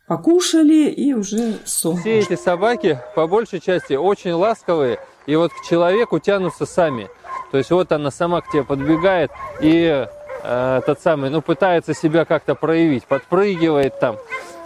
[0.08, 1.96] покушали и уже сон.
[2.02, 7.08] Все эти собаки, по большей части, очень ласковые и вот к человеку тянутся сами.
[7.54, 10.06] То есть вот она сама к тебе подбегает и
[10.44, 14.18] э, тот самый, ну, пытается себя как-то проявить, подпрыгивает там,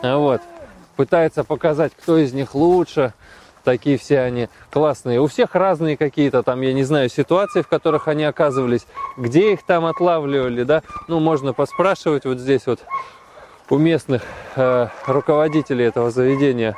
[0.01, 0.41] вот,
[0.95, 3.13] пытается показать, кто из них лучше,
[3.67, 5.19] такие все они классные.
[5.19, 8.87] У всех разные какие-то там, я не знаю, ситуации, в которых они оказывались,
[9.17, 10.83] где их там отлавливали, да.
[11.09, 12.79] Ну, можно поспрашивать вот здесь вот
[13.69, 14.21] у местных
[14.55, 16.77] э, руководителей этого заведения.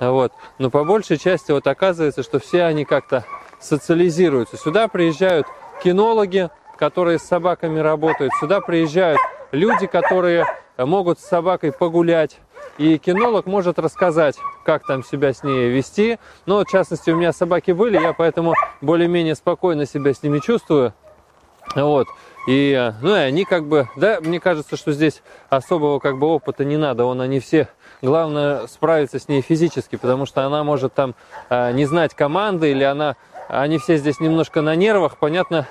[0.00, 0.32] Вот.
[0.58, 3.24] Но по большей части вот оказывается, что все они как-то
[3.60, 4.56] социализируются.
[4.56, 5.46] Сюда приезжают
[5.84, 6.48] кинологи,
[6.80, 8.32] которые с собаками работают.
[8.40, 9.20] Сюда приезжают
[9.52, 10.46] люди, которые
[10.78, 12.38] могут с собакой погулять.
[12.78, 16.18] И кинолог может рассказать, как там себя с ней вести.
[16.46, 20.94] Но, в частности, у меня собаки были, я поэтому более-менее спокойно себя с ними чувствую.
[21.76, 22.08] Вот.
[22.48, 26.64] И, ну, и они как бы, да, мне кажется, что здесь особого как бы опыта
[26.64, 27.04] не надо.
[27.04, 27.68] Он они все,
[28.00, 31.14] главное справиться с ней физически, потому что она может там
[31.50, 33.16] э, не знать команды или она,
[33.48, 35.18] они все здесь немножко на нервах.
[35.18, 35.66] Понятно,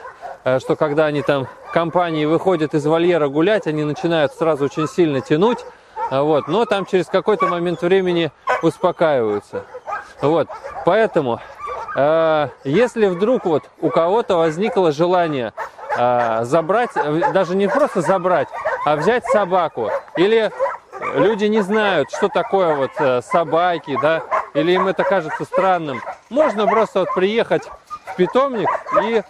[0.59, 5.59] что когда они там компании выходят из вольера гулять, они начинают сразу очень сильно тянуть.
[6.11, 8.31] Вот, но там через какой-то момент времени
[8.63, 9.65] успокаиваются.
[10.21, 10.47] Вот,
[10.85, 11.39] поэтому,
[11.95, 15.53] э, если вдруг вот у кого-то возникло желание
[15.97, 16.89] э, забрать,
[17.33, 18.47] даже не просто забрать,
[18.85, 20.51] а взять собаку, или
[21.15, 26.67] люди не знают, что такое вот э, собаки, да, или им это кажется странным, можно
[26.67, 27.63] просто вот приехать
[28.05, 28.69] в питомник
[29.03, 29.21] и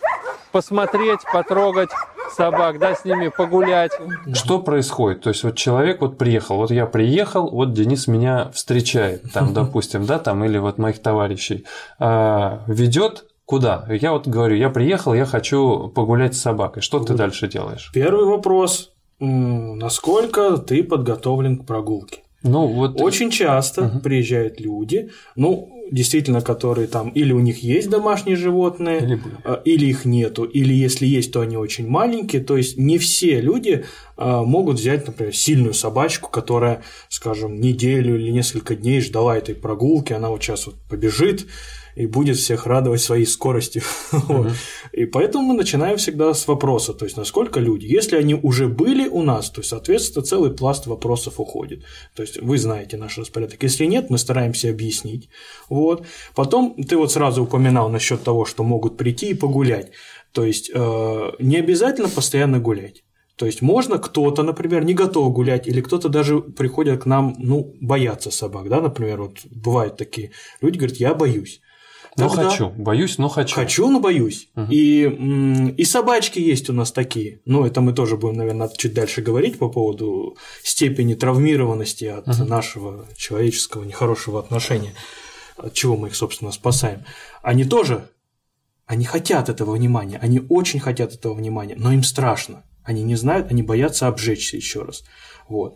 [0.52, 1.90] посмотреть, потрогать,
[2.36, 3.92] собак, да, с ними погулять.
[4.34, 5.22] Что происходит?
[5.22, 10.06] То есть вот человек вот приехал, вот я приехал, вот Денис меня встречает, там, допустим,
[10.06, 11.66] да, там, или вот моих товарищей,
[12.00, 13.86] а, ведет куда?
[13.90, 16.82] Я вот говорю, я приехал, я хочу погулять с собакой.
[16.82, 17.90] Что ты дальше делаешь?
[17.94, 18.92] Первый вопрос.
[19.20, 22.24] Насколько ты подготовлен к прогулке?
[22.44, 23.02] Ну, вот...
[23.02, 24.00] Очень часто угу.
[24.00, 29.86] приезжают люди, ну, действительно, которые там или у них есть домашние животные, или, а, или
[29.86, 32.44] их нету, или если есть, то они очень маленькие.
[32.44, 33.86] То есть не все люди
[34.18, 40.14] а, могут взять, например, сильную собачку, которая, скажем, неделю или несколько дней ждала этой прогулки,
[40.14, 41.48] она вот сейчас вот побежит,
[42.00, 43.82] и будет всех радовать своей скоростью.
[44.30, 44.52] Uh-huh.
[44.92, 47.86] И поэтому мы начинаем всегда с вопроса, то есть насколько люди.
[47.86, 51.84] Если они уже были у нас, то, соответственно, целый пласт вопросов уходит.
[52.16, 53.64] То есть вы знаете наш распорядок.
[53.64, 55.30] Если нет, мы стараемся объяснить.
[55.70, 56.06] Вот.
[56.36, 59.92] Потом ты вот сразу упоминал насчет того, что могут прийти и погулять.
[60.32, 63.04] То есть э, не обязательно постоянно гулять.
[63.36, 67.74] То есть можно кто-то, например, не готов гулять, или кто-то даже приходит к нам, ну,
[67.80, 70.32] бояться собак, да, например, вот бывают такие
[70.62, 71.62] люди, говорят, я боюсь.
[72.18, 72.50] Но Тогда...
[72.50, 73.56] хочу, боюсь, но хочу.
[73.56, 74.50] Хочу, но боюсь.
[74.56, 74.68] Угу.
[74.72, 77.42] И, и собачки есть у нас такие.
[77.46, 82.46] Ну, это мы тоже будем, наверное, чуть дальше говорить по поводу степени травмированности от угу.
[82.46, 84.94] нашего человеческого нехорошего отношения,
[85.58, 87.06] от чего мы их, собственно, спасаем.
[87.42, 88.10] Они тоже,
[88.86, 92.64] они хотят этого внимания, они очень хотят этого внимания, но им страшно.
[92.84, 95.04] Они не знают, они боятся обжечься еще раз.
[95.48, 95.76] Вот.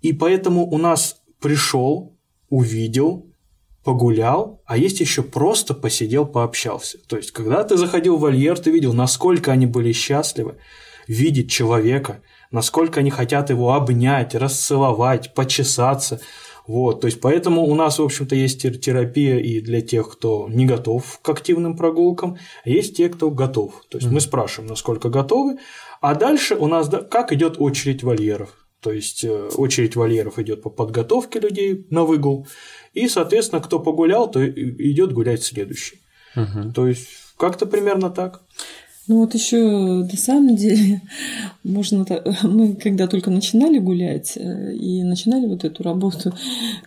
[0.00, 3.27] И поэтому у нас пришел, увидел,
[3.84, 6.98] погулял, а есть еще просто посидел, пообщался.
[7.06, 10.56] То есть, когда ты заходил в вольер, ты видел, насколько они были счастливы
[11.06, 16.20] видеть человека, насколько они хотят его обнять, расцеловать, почесаться.
[16.66, 20.66] Вот, то есть, поэтому у нас, в общем-то, есть терапия и для тех, кто не
[20.66, 23.84] готов к активным прогулкам, а есть те, кто готов.
[23.88, 24.12] То есть, mm-hmm.
[24.12, 25.56] мы спрашиваем, насколько готовы,
[26.02, 28.50] а дальше у нас, как идет очередь вольеров.
[28.80, 32.46] То есть, э, очередь вольеров идет по подготовке людей на выгул,
[32.94, 36.00] и, соответственно, кто погулял, то идет гулять следующий.
[36.36, 36.72] Угу.
[36.74, 38.42] То есть как-то примерно так.
[39.08, 39.56] Ну вот еще
[40.04, 41.00] на самом деле
[41.64, 42.04] можно
[42.42, 46.34] мы когда только начинали гулять э, и начинали вот эту работу,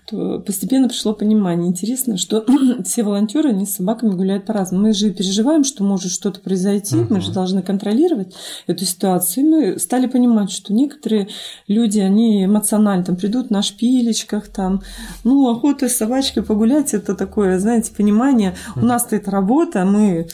[0.07, 1.67] то постепенно пришло понимание.
[1.67, 2.45] Интересно, что
[2.85, 4.87] все волонтеры они с собаками гуляют по-разному.
[4.87, 7.07] Мы же переживаем, что может что-то произойти, uh-huh.
[7.09, 8.35] мы же должны контролировать
[8.67, 9.43] эту ситуацию.
[9.43, 11.27] И мы стали понимать, что некоторые
[11.67, 14.83] люди, они эмоционально там придут на шпилечках, там,
[15.23, 18.53] ну, охота с собачкой погулять, это такое, знаете, понимание.
[18.75, 18.83] Uh-huh.
[18.83, 20.27] У нас-то это работа, мы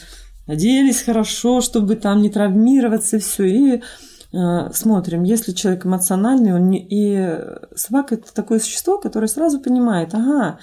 [0.48, 3.44] оделись хорошо, чтобы там не травмироваться, все.
[3.44, 3.82] И
[4.32, 6.84] э, смотрим, если человек эмоциональный, он не...
[6.90, 7.38] и
[7.76, 10.58] собака это такое существо, которое сразу понимает, ага,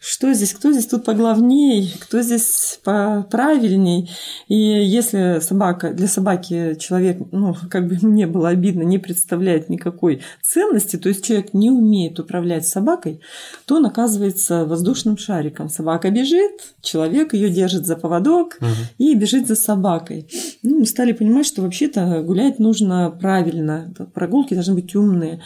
[0.00, 4.10] что здесь, кто здесь тут поглавней, кто здесь правильней.
[4.46, 10.22] И если собака, для собаки человек, ну, как бы мне было обидно, не представляет никакой
[10.42, 13.20] ценности, то есть человек не умеет управлять собакой,
[13.66, 15.68] то он оказывается воздушным шариком.
[15.68, 18.68] Собака бежит, человек ее держит за поводок угу.
[18.98, 20.28] и бежит за собакой.
[20.62, 25.42] Ну, мы стали понимать, что вообще-то гулять нужно правильно, прогулки должны быть умные.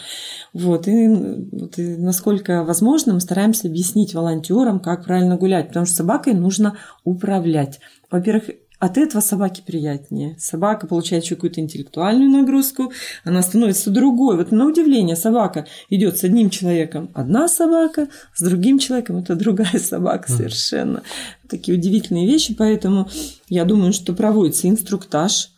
[0.52, 5.87] Вот, и, вот, и насколько возможно, мы стараемся объяснить волонтерам, волонтерам, как правильно гулять, потому
[5.87, 7.81] что собакой нужно управлять.
[8.11, 10.35] Во-первых, от этого собаке приятнее.
[10.40, 12.92] Собака получает еще какую-то интеллектуальную нагрузку,
[13.24, 14.37] она становится другой.
[14.37, 19.78] Вот на удивление собака идет с одним человеком одна собака, с другим человеком это другая
[19.78, 21.02] собака совершенно.
[21.48, 23.08] Такие удивительные вещи, поэтому
[23.48, 25.50] я думаю, что проводится инструктаж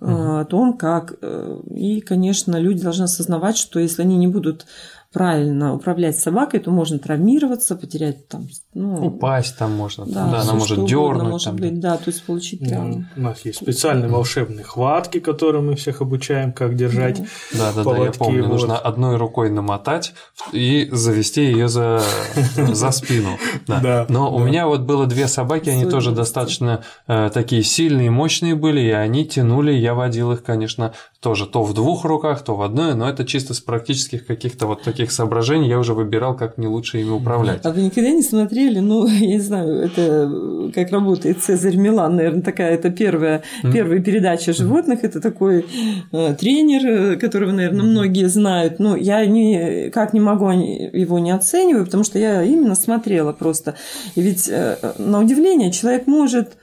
[0.00, 1.14] э, о том, как.
[1.22, 4.66] э, И, конечно, люди должны осознавать, что если они не будут
[5.12, 10.40] правильно управлять собакой, то можно травмироваться, потерять там, ну, Упасть там можно, там, да, да,
[10.40, 11.30] она может угодно дернуть.
[11.30, 13.04] может там, быть, да, то есть получить Да, травму.
[13.16, 17.20] у нас есть специальные волшебные хватки, которые мы всех обучаем, как держать.
[17.52, 18.42] Да, да, да, я поводки, помню.
[18.44, 18.52] вот.
[18.52, 20.14] Нужно одной рукой намотать
[20.52, 22.00] и завести ее за,
[22.56, 23.36] за спину.
[23.66, 23.80] Да.
[23.80, 28.54] Да, Но у меня вот было две собаки, они тоже достаточно э, такие сильные, мощные
[28.54, 32.62] были, и они тянули, я водил их, конечно, тоже то в двух руках, то в
[32.62, 36.68] одной, но это чисто с практических каких-то вот таких соображений я уже выбирал, как мне
[36.68, 37.64] лучше ими управлять.
[37.64, 42.16] А вы никогда не смотрели, ну, я не знаю, это э, как работает Цезарь Милан,
[42.16, 43.42] наверное, такая, это первая,
[43.72, 45.66] первая передача животных, это такой
[46.12, 51.86] э, тренер, э, которого, наверное, многие знают, но я никак не могу его не оценивать,
[51.86, 53.74] потому что я именно смотрела просто.
[54.14, 56.56] И ведь, э, на удивление, человек может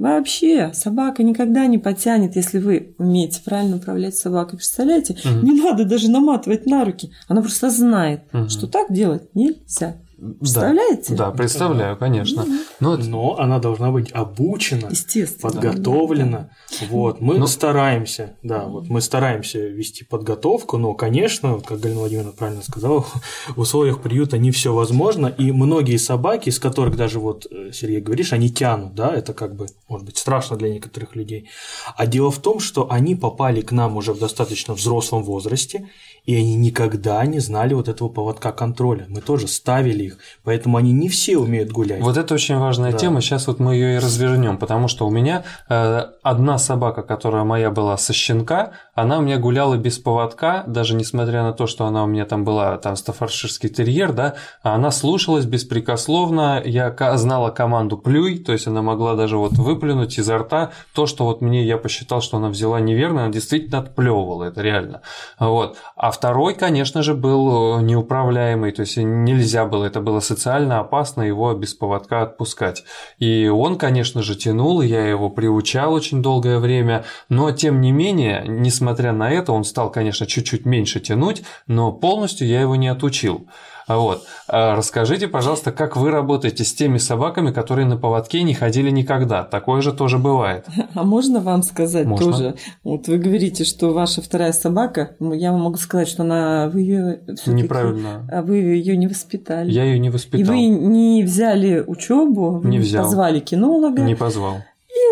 [0.00, 4.56] Вообще, собака никогда не потянет, если вы умеете правильно управлять собакой.
[4.56, 5.14] Представляете?
[5.42, 7.10] Не надо даже наматывать на руки.
[7.28, 8.48] Она просто знает, Мгм.
[8.48, 9.96] что так делать нельзя.
[10.20, 10.34] Да.
[10.38, 11.14] Представляете?
[11.14, 12.44] Да, представляю, конечно.
[12.78, 15.50] Но это- Но она должна быть обучена, Естественно.
[15.50, 16.50] подготовлена.
[16.90, 22.00] Вот, мы Ну- стараемся, да, вот мы стараемся вести подготовку, но, конечно, вот как Галина
[22.00, 23.04] Владимировна правильно сказала,
[23.56, 28.00] в условиях приюта не все возможно, и многие собаки, из которых даже вот э, Сергей
[28.00, 31.48] говоришь, они тянут, да, это как бы, может быть, страшно для некоторых людей.
[31.96, 35.88] А дело в том, что они попали к нам уже в достаточно взрослом возрасте,
[36.24, 39.06] и они никогда не знали вот этого поводка контроля.
[39.08, 42.00] Мы тоже ставили их, поэтому они не все умеют гулять.
[42.02, 42.98] Вот это очень важная Да.
[42.98, 43.20] тема.
[43.20, 47.70] Сейчас вот мы ее и развернем, потому что у меня э, одна собака, которая моя
[47.70, 52.04] была со щенка, она у меня гуляла без поводка, даже несмотря на то, что она
[52.04, 56.62] у меня там была там стаффордширский терьер, да, а она слушалась беспрекословно.
[56.64, 61.24] Я знала команду плюй, то есть она могла даже вот выплюнуть изо рта то, что
[61.24, 65.00] вот мне я посчитал, что она взяла неверно, она действительно отплевывала, это реально.
[65.38, 65.78] Вот.
[65.96, 71.22] А второй, конечно же, был э, неуправляемый, то есть нельзя было, это было социально опасно
[71.22, 72.84] его без поводка отпускать.
[73.18, 78.44] И он, конечно же, тянул, я его приучал очень долгое время, но тем не менее,
[78.46, 83.46] несмотря на это, он стал, конечно, чуть-чуть меньше тянуть, но полностью я его не отучил.
[83.88, 84.22] Вот.
[84.46, 89.42] А Расскажите, пожалуйста, как вы работаете с теми собаками, которые на поводке не ходили никогда?
[89.42, 90.64] Такое же тоже бывает.
[90.94, 92.26] А можно вам сказать Можно.
[92.32, 92.54] тоже?
[92.84, 97.20] Вот вы говорите, что ваша вторая собака, я вам могу сказать, что она вы ее
[97.46, 98.28] Неправильно.
[98.30, 99.70] а вы ее не воспитали.
[99.72, 100.54] Я ее не И воспитал.
[100.54, 103.04] вы не взяли учебу, Не взял.
[103.04, 104.58] позвали кинолога, Не позвал.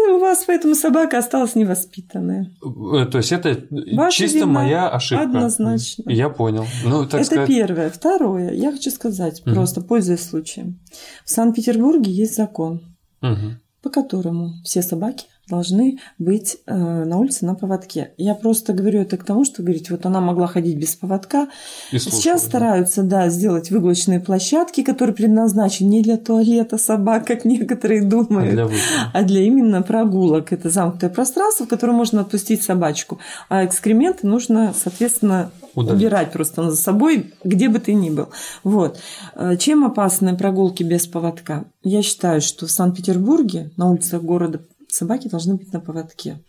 [0.07, 2.51] И у вас поэтому собака осталась невоспитанная.
[2.63, 5.25] Э, То есть это Ваша чисто моя ошибка.
[5.25, 6.11] однозначно.
[6.11, 6.67] Я понял.
[6.85, 7.91] Ну, так Это сказать, первое.
[7.91, 9.55] Второе, я хочу сказать, Мгм.
[9.55, 10.81] просто пользуясь случаем.
[11.25, 12.81] В Санкт-Петербурге есть закон,
[13.21, 13.61] Мгм.
[13.83, 18.13] по которому все собаки должны быть э, на улице на поводке.
[18.17, 21.49] Я просто говорю это к тому, что говорить, вот она могла ходить без поводка.
[21.93, 22.49] И слушал, Сейчас да.
[22.49, 28.51] стараются, да, сделать выгулочные площадки, которые предназначены не для туалета собак, как некоторые А думают,
[28.53, 29.11] для выхода.
[29.13, 30.53] а для именно прогулок.
[30.53, 33.19] Это замкнутое пространство, в которое можно отпустить собачку.
[33.49, 36.03] А экскременты нужно, соответственно, Удалить.
[36.03, 38.29] убирать просто за собой, где бы ты ни был.
[38.65, 38.99] Вот.
[39.35, 41.65] Э, Чем опасны прогулки без поводка?
[41.83, 46.43] Я считаю, что в Санкт-Петербурге на улицах города собаки должны быть на поводке.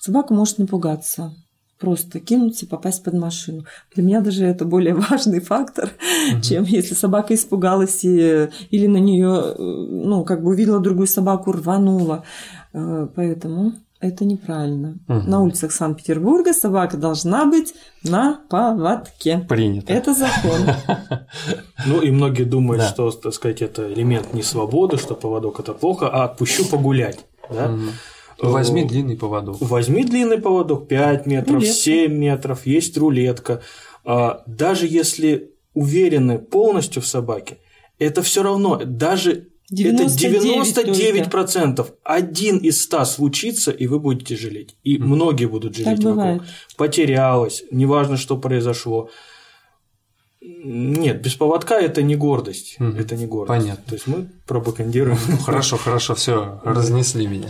[0.00, 1.34] Собака может напугаться,
[1.78, 3.64] просто кинуться и попасть под машину.
[3.94, 5.90] Для меня даже это более важный фактор,
[6.42, 12.24] чем если собака испугалась и, или на нее, ну, как бы увидела другую собаку, рванула.
[12.72, 14.98] Э, Поэтому это неправильно.
[15.08, 15.30] Мгм.
[15.30, 19.38] На улицах Санкт-Петербурга собака должна быть на поводке.
[19.48, 19.92] Принято.
[19.92, 20.60] Это закон.
[21.86, 26.08] Ну и многие думают, что, так сказать, это элемент не свободы, что поводок это плохо,
[26.08, 27.26] а отпущу погулять.
[27.50, 27.68] Да?
[27.68, 27.90] Мгм.
[28.42, 29.56] Возьми длинный поводок.
[29.60, 31.74] Возьми длинный поводок, 5 метров, Рулетка.
[31.74, 33.62] 7 метров, есть рулетка.
[34.04, 37.58] А, Даже если уверены полностью в собаке,
[37.98, 41.86] это все равно, даже 99 это 99%.
[42.02, 44.76] Один из 100 случится, и вы будете жалеть.
[44.84, 46.38] И многие будут жалеть Так бывает.
[46.40, 46.54] вокруг.
[46.76, 49.10] Потерялась, неважно, что произошло.
[50.46, 52.76] Нет, без поводка это не гордость.
[52.78, 52.98] Мгм.
[52.98, 53.48] Это не гордость.
[53.62, 53.84] Понятно.
[53.86, 55.18] То есть мы пропагандируем.
[55.28, 57.48] Ну, хорошо, хорошо, все, разнесли меня.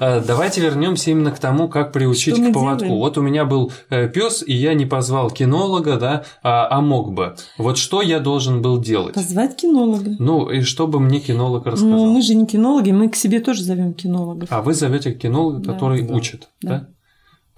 [0.00, 2.96] А, Давайте вернемся именно к тому, как приучить к поводку.
[2.96, 7.36] Вот у меня был пес, и я не позвал кинолога, да, а, а мог бы.
[7.58, 9.14] Вот что я должен был делать?
[9.14, 10.16] Позвать кинолога.
[10.18, 12.06] Ну, и чтобы мне кинолог Ну, рассказал.
[12.06, 14.48] мы же не кинологи, мы к себе тоже зовем кинологов.
[14.52, 16.88] А вы зовете кинолога, который учит, да?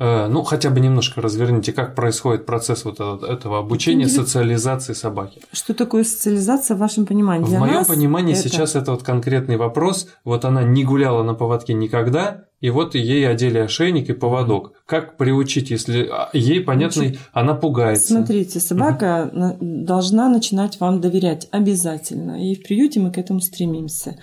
[0.01, 5.41] Э, Ну, хотя бы немножко разверните, как происходит процесс вот этого, обучения, социализации собаки.
[5.53, 7.45] Что такое социализация в вашем понимании?
[7.45, 10.07] В Для моем нас понимании это- сейчас это вот конкретный вопрос.
[10.25, 14.73] Вот она не гуляла на поводке никогда, и вот ей одели ошейник и поводок.
[14.87, 18.15] Как приучить, если а, ей, понятно, она пугается?
[18.15, 22.41] Смотрите, собака на- должна начинать вам доверять обязательно.
[22.51, 24.17] И в приюте мы к этому стремимся.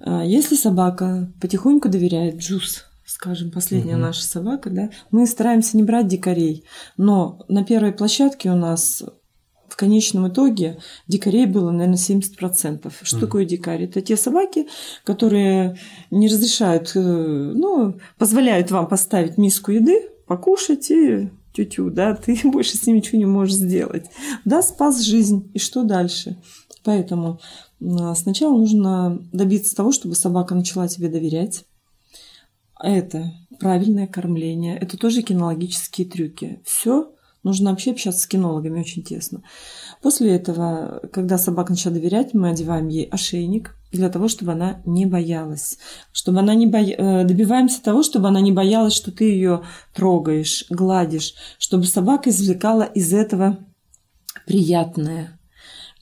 [0.00, 4.02] А, Если собака потихоньку доверяет Джуз, скажем, последняя Мгм.
[4.02, 6.64] наша собака, да, мы стараемся не брать дикарей.
[6.96, 9.02] Но на первой площадке у нас
[9.68, 13.00] в конечном итоге дикарей было, наверное, 70%.
[13.02, 13.26] Что Мгм.
[13.26, 13.86] такое дикари?
[13.86, 14.68] Это те собаки,
[15.04, 15.76] которые
[16.10, 22.76] не разрешают, э, ну, позволяют вам поставить миску еды, покушать и тю-тю, да, ты больше
[22.76, 24.06] с ним ничего не можешь сделать.
[24.44, 26.40] Да, спас жизнь, и что дальше?
[26.84, 27.40] Поэтому
[27.82, 31.64] а, сначала нужно добиться того, чтобы собака начала тебе доверять.
[32.82, 36.60] Это правильное кормление, это тоже кинологические трюки.
[36.64, 37.12] Все
[37.42, 39.42] нужно вообще общаться с кинологами очень тесно.
[40.02, 45.06] После этого, когда собака начала доверять, мы одеваем ей ошейник для того, чтобы она не
[45.06, 45.78] боялась.
[46.12, 46.94] Чтобы она не боя...
[46.96, 49.62] э, Добиваемся того, чтобы она не боялась, что ты ее
[49.94, 53.58] трогаешь, гладишь, чтобы собака извлекала из этого
[54.46, 55.38] приятное.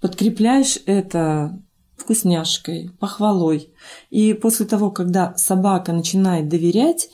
[0.00, 1.60] Подкрепляешь это
[1.98, 3.70] вкусняшкой, похвалой.
[4.10, 7.08] И после того, когда собака начинает доверять,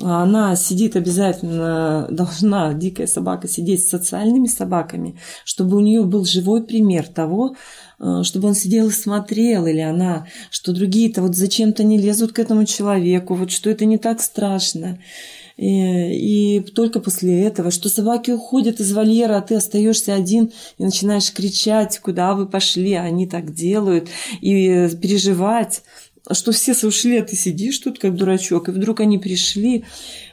[0.00, 6.62] она сидит обязательно, должна дикая собака сидеть с социальными собаками, чтобы у нее был живой
[6.62, 7.56] пример того,
[7.98, 12.38] э, чтобы он сидел и смотрел, или она, что другие-то вот зачем-то не лезут к
[12.38, 15.00] этому человеку, вот что это не так страшно.
[15.58, 20.84] И, и только после этого, что собаки уходят из вольера, а ты остаешься один и
[20.84, 24.08] начинаешь кричать, куда вы пошли, они так делают,
[24.40, 25.82] и переживать
[26.30, 29.84] что все ушли, а ты сидишь тут как дурачок, и вдруг они пришли.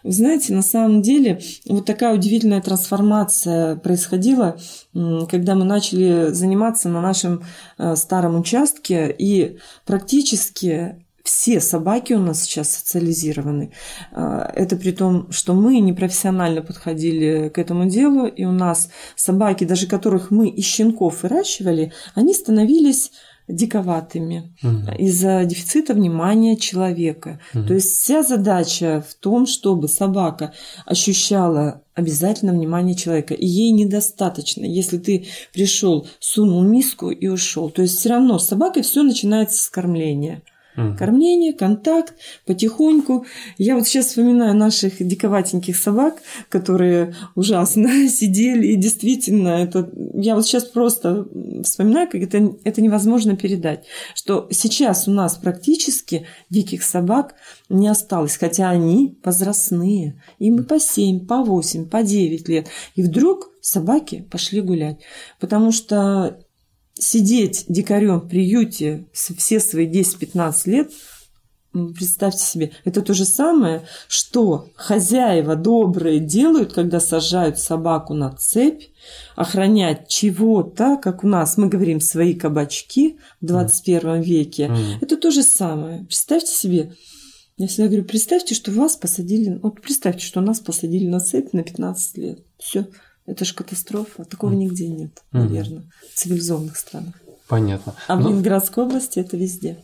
[0.04, 4.60] Вы знаете, на самом деле вот такая удивительная трансформация происходила,
[4.94, 7.44] когда мы начали заниматься на нашем
[7.78, 13.72] э, старом участке, и практически все собаки у нас сейчас социализированы.
[14.12, 19.88] Это при том, что мы непрофессионально подходили к этому делу, и у нас собаки, даже
[19.88, 23.12] которых мы из щенков выращивали, они становились
[23.48, 24.92] диковатыми Мгм.
[24.98, 27.40] из-за дефицита внимания человека.
[27.54, 27.68] Мгм.
[27.68, 30.54] То есть вся задача в том, чтобы собака
[30.88, 33.34] ощущала обязательно внимание человека.
[33.36, 37.70] И ей недостаточно, если ты пришел, сунул миску и ушел.
[37.70, 40.42] То есть все равно с собакой все начинается с кормления.
[40.76, 40.98] Мгм.
[40.98, 42.16] Кормление, контакт,
[42.46, 43.26] потихоньку.
[43.58, 50.46] Я вот сейчас вспоминаю наших диковатеньких собак, которые ужасно сидели, и действительно, это, я вот
[50.46, 51.28] сейчас просто
[51.64, 57.36] вспоминаю, как это, это невозможно передать, что сейчас у нас практически диких собак
[57.70, 62.68] не осталось, хотя они возрастные, им и по 7, по 8, по 9 лет.
[62.96, 65.00] И вдруг собаки пошли гулять,
[65.40, 66.40] потому что
[66.98, 70.92] сидеть дикарем в приюте все свои 10-15 лет,
[71.94, 78.84] представьте себе, это то же самое, что хозяева добрые делают, когда сажают собаку на цепь,
[79.36, 84.70] охранять чего-то, как у нас, мы говорим, свои кабачки в 21 веке.
[84.70, 85.00] Мгм.
[85.02, 86.06] Это то же самое.
[86.06, 86.94] Представьте себе,
[87.58, 91.64] я всегда говорю, представьте, что вас посадили, вот представьте, что нас посадили на цепь на
[91.64, 92.40] 15 лет.
[92.58, 92.88] Все,
[93.26, 94.26] это же катастрофа.
[94.26, 97.16] Такого нигде нет, наверное, в цивилизованных странах.
[97.48, 97.94] Понятно.
[98.08, 99.78] А в Ну, Ленинградской области это везде.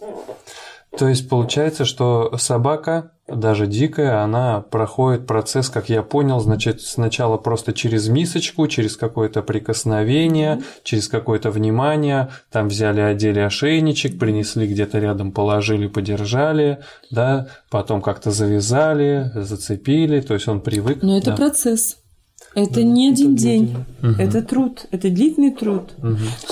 [0.98, 7.38] То есть получается, что собака, даже дикая, она проходит процесс, как я понял, значит, сначала
[7.38, 15.00] просто через мисочку, через какое-то прикосновение, через какое-то внимание, там взяли, одели ошейничек, принесли где-то
[15.00, 16.80] рядом, положили, подержали,
[17.10, 21.04] да, потом как-то завязали, зацепили, то есть он привык.
[21.04, 21.38] Но это да.
[21.38, 22.01] процесс.
[22.54, 23.76] Это Да, не это один день.
[24.02, 24.16] Мгм.
[24.20, 24.86] Это труд.
[24.92, 25.92] Это длительный труд.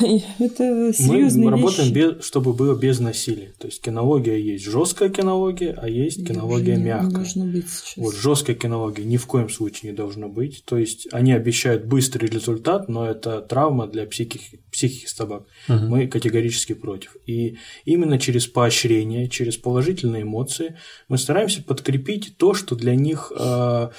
[0.01, 2.15] И Это Мы серьезные работаем, вещи.
[2.17, 3.51] без, чтобы было без насилия.
[3.57, 7.11] То есть кинология есть жесткая кинология, а есть кинология Должно- мягкая.
[7.11, 7.97] Должно быть сейчас.
[7.97, 10.63] Вот жесткой кинологии ни в коем случае не должно быть.
[10.65, 15.43] То есть они обещают быстрый результат, но это травма для психики, психики собак.
[15.67, 15.89] Мгм.
[15.89, 17.17] Мы категорически против.
[17.25, 20.77] И именно через поощрение, через положительные эмоции
[21.09, 23.89] мы стараемся подкрепить то, что для них э,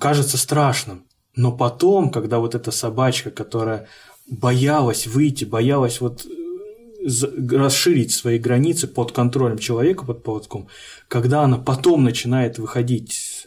[0.00, 1.04] кажется страшным.
[1.34, 3.88] Но потом, когда вот эта собачка, которая
[4.28, 10.68] боялась выйти, боялась вот э, расширить свои границы под контролем человека, под поводком,
[11.08, 13.46] когда она потом начинает выходить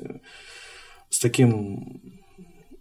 [1.09, 2.01] с таким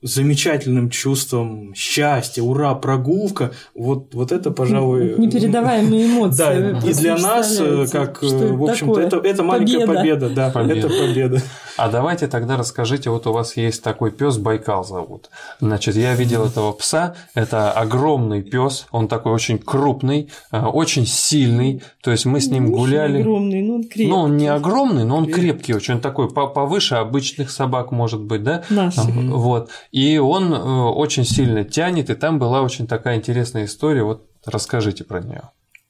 [0.05, 5.15] замечательным чувством счастья, ура, прогулка, вот, вот это, пожалуй...
[5.19, 6.39] Непередаваемые эмоции.
[6.39, 10.87] Да, и для нас, э, как, э, в общем-то, это, это маленькая победа, да, победа.
[10.87, 11.43] это победа.
[11.77, 15.31] А давайте тогда расскажите, вот у вас есть такой пес Байкал зовут.
[15.61, 21.83] Значит, я видел этого пса, это огромный пес, он такой очень крупный, э, очень сильный,
[22.03, 23.23] то есть мы с ним Ну, гуляли.
[23.23, 24.07] огромный, но он крепкий.
[24.07, 28.21] Ну, он не огромный, но он крепкий очень, он такой по- повыше обычных собак, может
[28.21, 28.63] быть, да?
[28.69, 29.01] Наши.
[29.01, 29.71] Вот.
[30.03, 34.03] И он э, очень сильно тянет, и там была очень такая интересная история.
[34.03, 35.43] Вот расскажите про нее.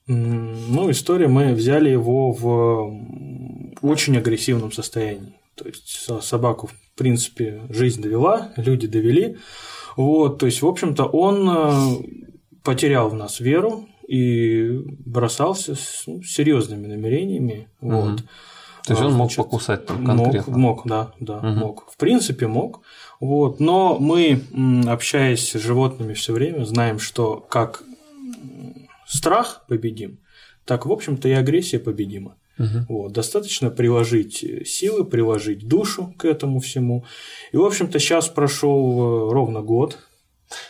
[0.06, 2.92] Ну, история, мы взяли его в
[3.80, 5.34] очень агрессивном состоянии.
[5.54, 9.38] То есть со- собаку, в принципе, жизнь довела, люди довели.
[9.96, 11.72] Вот, то есть, в общем-то, он э,
[12.62, 17.68] потерял в нас веру и бросался с ну, серьезными намерениями.
[17.80, 18.18] Вот.
[18.86, 20.58] То есть А, он мог значит, покусать там Мог, конкретно.
[20.58, 21.58] мог, да, да, Мгм.
[21.60, 21.90] мог.
[21.90, 22.82] В принципе, мог.
[23.20, 23.60] Вот.
[23.60, 24.40] Но мы,
[24.86, 27.82] общаясь с животными все время, знаем, что как
[29.06, 30.18] страх победим,
[30.64, 32.36] так, в общем-то, и агрессия победима.
[32.58, 32.86] Мгм.
[32.88, 33.12] Вот.
[33.12, 37.04] Достаточно приложить силы, приложить душу к этому всему.
[37.52, 39.98] И, в общем-то, сейчас прошел э, ровно год.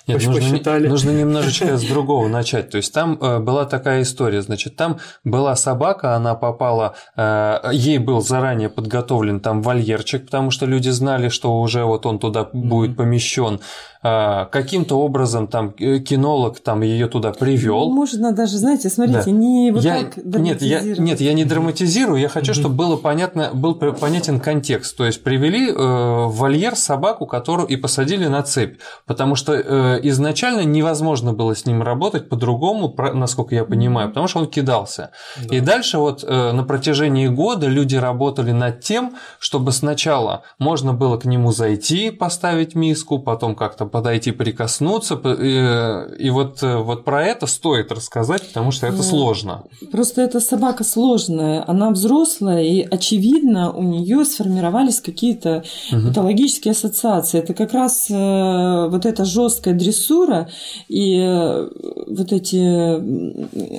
[0.06, 0.88] Нет, нужно, посчитали.
[0.88, 2.70] нужно немножечко с другого начать.
[2.70, 7.98] То есть там э, была такая история, значит, там была собака, она попала, э, ей
[7.98, 12.96] был заранее подготовлен там вольерчик, потому что люди знали, что уже вот он туда будет
[12.96, 13.60] помещен.
[14.04, 17.90] Э, Каким-то образом там э, кинолог там ее туда привел.
[17.90, 19.30] Можно даже, знаете, смотрите, Да.
[19.30, 23.50] не вот я, так нет, я, нет, я не драматизирую, я хочу, чтобы было понятно,
[23.54, 24.96] был понятен контекст.
[24.96, 30.00] То есть привели э, в вольер собаку, которую и посадили на цепь, потому что э,
[30.02, 35.10] изначально невозможно было с ним работать по-другому, про- насколько я понимаю, потому что он кидался.
[35.50, 41.16] И дальше вот э, на протяжении года люди работали над тем, чтобы сначала можно было
[41.16, 47.24] к нему зайти, поставить миску, потом как-то подойти, прикоснуться, э, и вот, э, вот про
[47.24, 49.62] это стоит рассказать, потому что это сложно.
[49.92, 56.08] Просто эта собака сложная, она взрослая, и очевидно у нее сформировались какие-то Мгм.
[56.08, 57.38] патологические ассоциации.
[57.38, 60.48] Это как раз э, вот эта жесткая дрессура
[60.88, 61.68] и э,
[62.08, 62.58] вот эти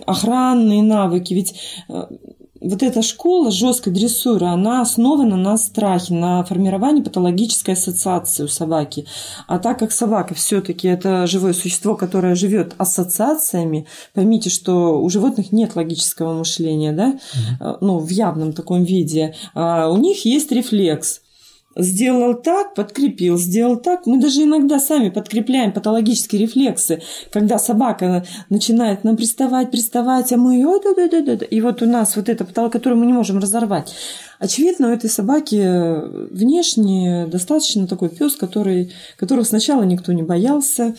[0.06, 1.34] охранные навыки.
[1.34, 1.56] Ведь
[2.68, 9.06] вот эта школа жесткой дрессуры, она основана на страхе, на формировании патологической ассоциации у собаки.
[9.48, 15.52] А так как собака все-таки это живое существо, которое живет ассоциациями, поймите, что у животных
[15.52, 17.20] нет логического мышления, да,
[17.60, 19.36] А, ну, в явном таком виде.
[19.54, 21.22] А у них есть рефлекс.
[21.78, 24.06] Сделал так, подкрепил, сделал так.
[24.06, 27.02] Мы даже иногда сами подкрепляем патологические рефлексы,
[27.32, 31.46] когда собака начинает нам приставать, приставать, а мы о, да, да, да, да.
[31.46, 33.94] И вот у нас вот это потолок, который мы не можем разорвать.
[34.40, 40.96] Очевидно, у этой собаки внешне достаточно такой пес, который, которого сначала никто не боялся,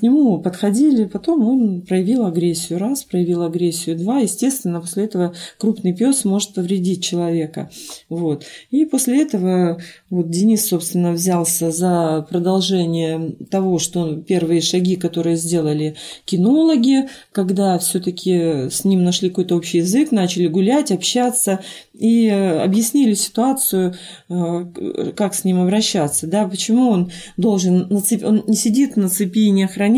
[0.00, 2.78] к нему подходили, потом он проявил агрессию.
[2.78, 3.98] Раз, проявил агрессию.
[3.98, 7.70] Два, естественно, после этого крупный пес может повредить человека.
[8.08, 8.44] Вот.
[8.70, 9.78] И после этого
[10.08, 18.70] вот Денис, собственно, взялся за продолжение того, что первые шаги, которые сделали кинологи, когда все-таки
[18.70, 21.60] с ним нашли какой-то общий язык, начали гулять, общаться
[21.92, 23.94] и э, объяснили ситуацию,
[24.30, 27.86] э, как с ним обращаться, да, почему он должен
[28.24, 29.89] он не сидит на цепи и не охраняет,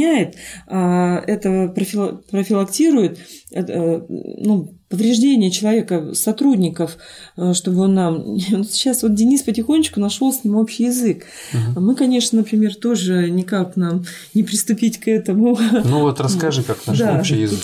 [0.66, 3.18] а это профила- профилактирует
[3.52, 6.96] э, ну, повреждение человека, сотрудников,
[7.36, 8.38] э, чтобы он нам...
[8.64, 11.24] Сейчас вот Денис потихонечку нашел с ним общий язык.
[11.76, 15.58] А Мы, конечно, например, тоже никак нам не приступить к этому.
[15.84, 17.18] Ну вот расскажи, как наш Да.
[17.18, 17.60] общий язык.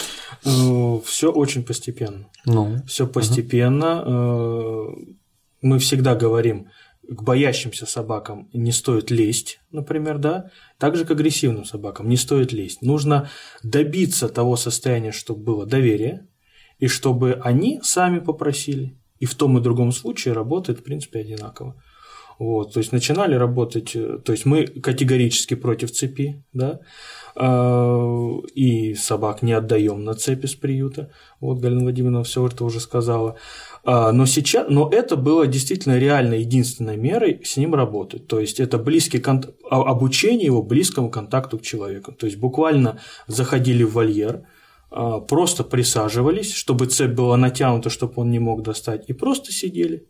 [1.05, 2.26] Все очень постепенно.
[2.47, 4.03] Ну, Все постепенно.
[4.07, 4.85] Э,
[5.61, 6.68] Мы всегда говорим,
[7.09, 12.52] к боящимся собакам не стоит лезть, например, да, так же к агрессивным собакам не стоит
[12.52, 12.82] лезть.
[12.82, 13.30] Нужно
[13.62, 16.28] добиться того состояния, чтобы было доверие,
[16.78, 18.96] и чтобы они сами попросили.
[19.18, 21.82] И в том и другом случае работает, в принципе, одинаково.
[22.38, 26.78] Вот, то есть начинали работать, э, то есть мы категорически против цепи, да,
[27.34, 31.11] э, и собак не отдаем на цепи с приюта.
[31.40, 33.36] Вот Галина Владимировна все это уже сказала.
[33.91, 38.26] А, Но сейчас, но это было действительно реально единственной мерой с ним работать.
[38.26, 39.49] То есть это близкий конт...
[39.70, 42.12] а- обучение его близкому контакту к человеку.
[42.12, 44.43] То есть буквально заходили в вольер,
[44.91, 50.07] а, просто присаживались, чтобы цепь была натянута, чтобы он не мог достать, и просто сидели.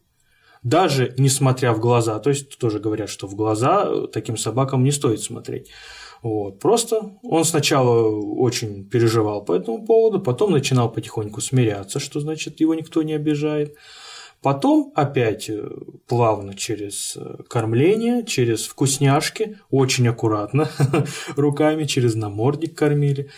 [0.64, 2.18] даже не смотря в глаза.
[2.18, 5.70] То есть тоже говорят, что в глаза таким собакам не стоит смотреть.
[6.22, 6.58] Вот.
[6.58, 12.74] Просто он сначала очень переживал по этому поводу, потом начинал потихоньку смиряться, что значит его
[12.74, 13.74] никто не обижает.
[14.40, 15.68] Потом опять э,
[16.06, 20.70] плавно через э, кормление, через вкусняшки, очень аккуратно,
[21.36, 23.30] руками через намордник кормили.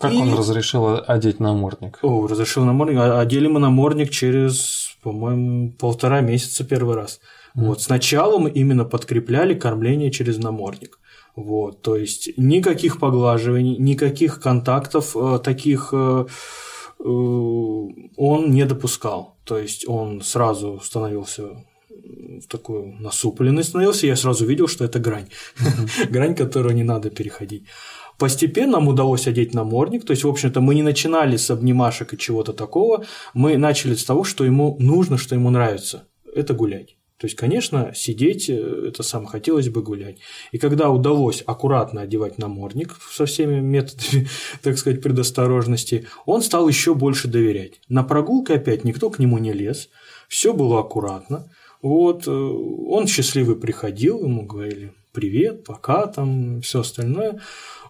[0.00, 0.16] Как и...
[0.16, 2.00] он разрешил одеть намордник?
[2.02, 2.98] О, разрешил намордник.
[2.98, 7.20] А, одели мы намордник через, по-моему, полтора месяца первый раз.
[7.54, 7.66] Mm.
[7.66, 10.98] Вот сначала мы именно подкрепляли кормление через намордник.
[11.42, 16.26] Вот, то есть никаких поглаживаний, никаких контактов э, таких э,
[16.98, 19.38] э, он не допускал.
[19.44, 21.64] То есть он сразу становился
[22.42, 25.28] в такую насупленность становился, я сразу видел, что это грань.
[26.10, 27.64] грань, которую не надо переходить.
[28.18, 32.18] Постепенно нам удалось одеть намордник, то есть, в общем-то, мы не начинали с обнимашек и
[32.18, 36.96] чего-то такого, мы начали с того, что ему нужно, что ему нравится, это гулять.
[37.20, 40.16] То есть, конечно, сидеть, э, это сам хотелось бы гулять.
[40.52, 44.26] И когда удалось аккуратно одевать намордник со всеми методами,
[44.62, 47.82] так сказать, предосторожности, он стал еще больше доверять.
[47.90, 49.90] На прогулке опять никто к нему не лез,
[50.28, 51.52] все было аккуратно.
[51.82, 57.40] Вот, э, он счастливый приходил, ему говорили привет, пока, там, все остальное.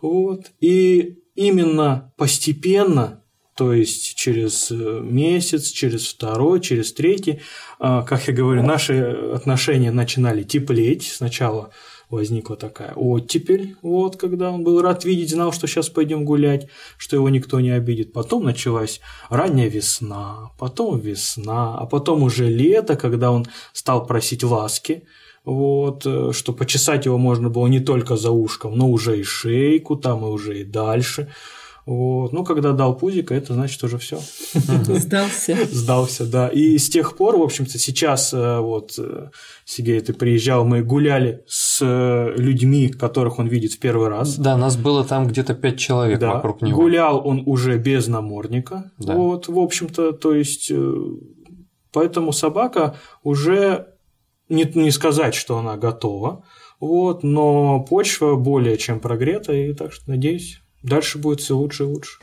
[0.03, 0.51] Вот.
[0.61, 3.19] И именно постепенно
[3.61, 7.42] то есть через э, месяц, через второй, через третий,
[7.78, 8.94] а, как я говорю, наши
[9.34, 11.02] отношения начинали теплеть.
[11.02, 11.68] Сначала
[12.08, 17.16] возникла такая оттепель, вот, когда он был рад видеть, знал, что сейчас пойдем гулять, что
[17.16, 18.14] его никто не обидит.
[18.14, 23.44] Потом началась ранняя весна, потом весна, а потом уже лето, когда он
[23.74, 25.02] стал просить ласки,
[25.44, 29.96] вот, э, что почесать его можно было не только за ушком, но уже и шейку,
[29.96, 31.28] там и уже и дальше.
[31.91, 32.32] Вот.
[32.32, 34.20] Ну, когда дал пузика, это значит уже все.
[34.55, 35.59] Сдался.
[35.72, 36.47] Сдался, да.
[36.47, 39.30] И с тех пор, в общем-то, сейчас э, вот э,
[39.64, 44.36] Сергей, ты приезжал, мы гуляли с э, людьми, которых он видит в первый раз.
[44.36, 46.34] Да, нас было там где-то пять человек да.
[46.34, 46.80] вокруг него.
[46.80, 48.93] Гулял он уже без намордника.
[48.99, 49.16] Да.
[49.16, 50.70] Вот, в общем-то, то есть,
[51.91, 53.88] поэтому собака уже
[54.49, 56.45] не, не сказать, что она готова,
[56.78, 61.87] вот, но почва более чем прогрета, и так что надеюсь, Дальше будет все лучше и
[61.87, 62.18] лучше.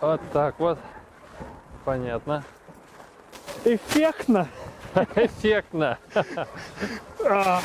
[0.00, 0.78] Вот так вот.
[1.84, 2.44] Понятно.
[3.64, 4.48] Эффектно.
[5.14, 5.98] Эффектно.
[7.24, 7.60] А.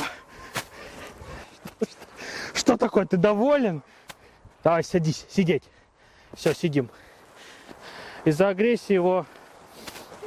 [2.53, 3.05] Что такое?
[3.05, 3.83] Ты доволен?
[4.63, 5.63] Давай, садись, сидеть.
[6.33, 6.89] Все, сидим.
[8.25, 9.25] Из-за агрессии его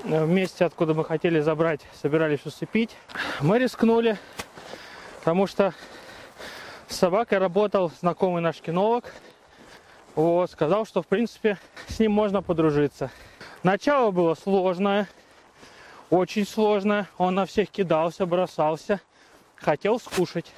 [0.04, 2.96] э, в месте, откуда мы хотели забрать, собирались усыпить.
[3.40, 4.18] Мы рискнули,
[5.18, 5.74] потому что
[6.92, 9.04] с собакой работал знакомый наш кинолог.
[10.14, 13.10] Вот, сказал, что в принципе с ним можно подружиться.
[13.62, 15.08] Начало было сложное,
[16.10, 17.08] очень сложное.
[17.16, 19.00] Он на всех кидался, бросался,
[19.56, 20.52] хотел скушать.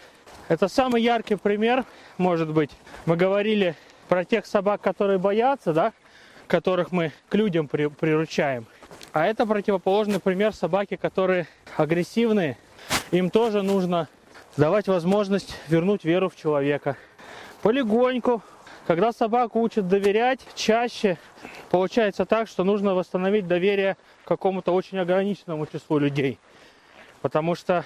[0.49, 1.85] Это самый яркий пример,
[2.19, 2.73] может быть.
[3.07, 3.77] Мы говорили
[4.09, 5.93] про тех собак, которые боятся, да,
[6.49, 8.67] которых мы к людям при, приручаем.
[9.13, 12.59] А это противоположный пример собаки, которые агрессивные.
[13.13, 14.09] Им тоже нужно
[14.57, 16.97] давать возможность вернуть веру в человека.
[17.63, 18.43] Полегоньку,
[18.87, 21.19] когда собаку учат доверять, чаще
[21.71, 26.39] получается так, что нужно восстановить доверие к какому-то очень ограниченному числу людей.
[27.21, 27.85] Потому что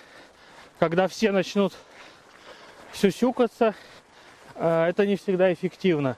[0.78, 1.74] когда все начнут
[2.92, 3.74] сюсюкаться,
[4.54, 6.16] э, это не всегда эффективно.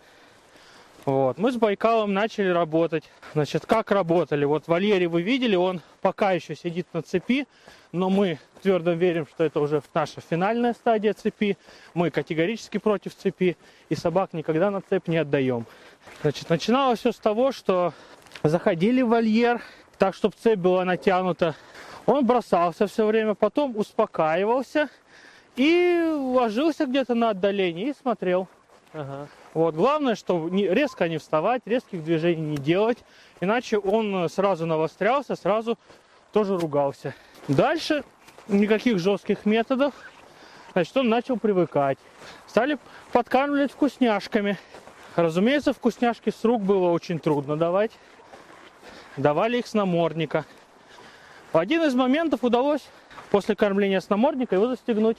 [1.07, 1.39] Вот.
[1.39, 3.05] Мы с Байкалом начали работать.
[3.33, 4.45] Значит, как работали?
[4.45, 7.47] Вот в вольере вы видели, он пока еще сидит на цепи,
[7.93, 11.57] но мы твердо верим, что это уже наша финальная стадия цепи.
[11.95, 13.57] Мы категорически против цепи
[13.89, 15.67] и собак никогда на цепь не отдаем.
[16.23, 17.95] Значит, начиналось все с того, что
[18.43, 19.63] заходили в вольер,
[19.99, 21.55] так, чтобы цепь была натянута.
[22.07, 24.89] Он бросался все время, потом успокаивался
[25.57, 28.49] и ложился где-то на отдалении и смотрел.
[28.93, 29.29] Ага.
[29.55, 29.75] Вот.
[29.75, 32.99] Главное, что резко не вставать, резких движений не делать,
[33.41, 35.79] иначе он сразу навострялся, сразу
[36.33, 37.15] тоже ругался.
[37.49, 38.05] Дальше
[38.49, 39.95] никаких жестких методов.
[40.73, 41.99] Значит, он начал привыкать.
[42.47, 42.79] Стали
[43.13, 44.57] подкармливать вкусняшками.
[45.17, 47.91] Разумеется, вкусняшки с рук было очень трудно давать.
[49.17, 50.45] Давали их с намордника.
[51.53, 52.83] Один из моментов удалось
[53.31, 55.17] после кормления с намордника его застегнуть.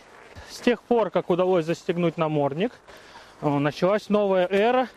[0.49, 2.71] С тех пор, как удалось застегнуть намордник,
[3.41, 4.87] началась новая эра.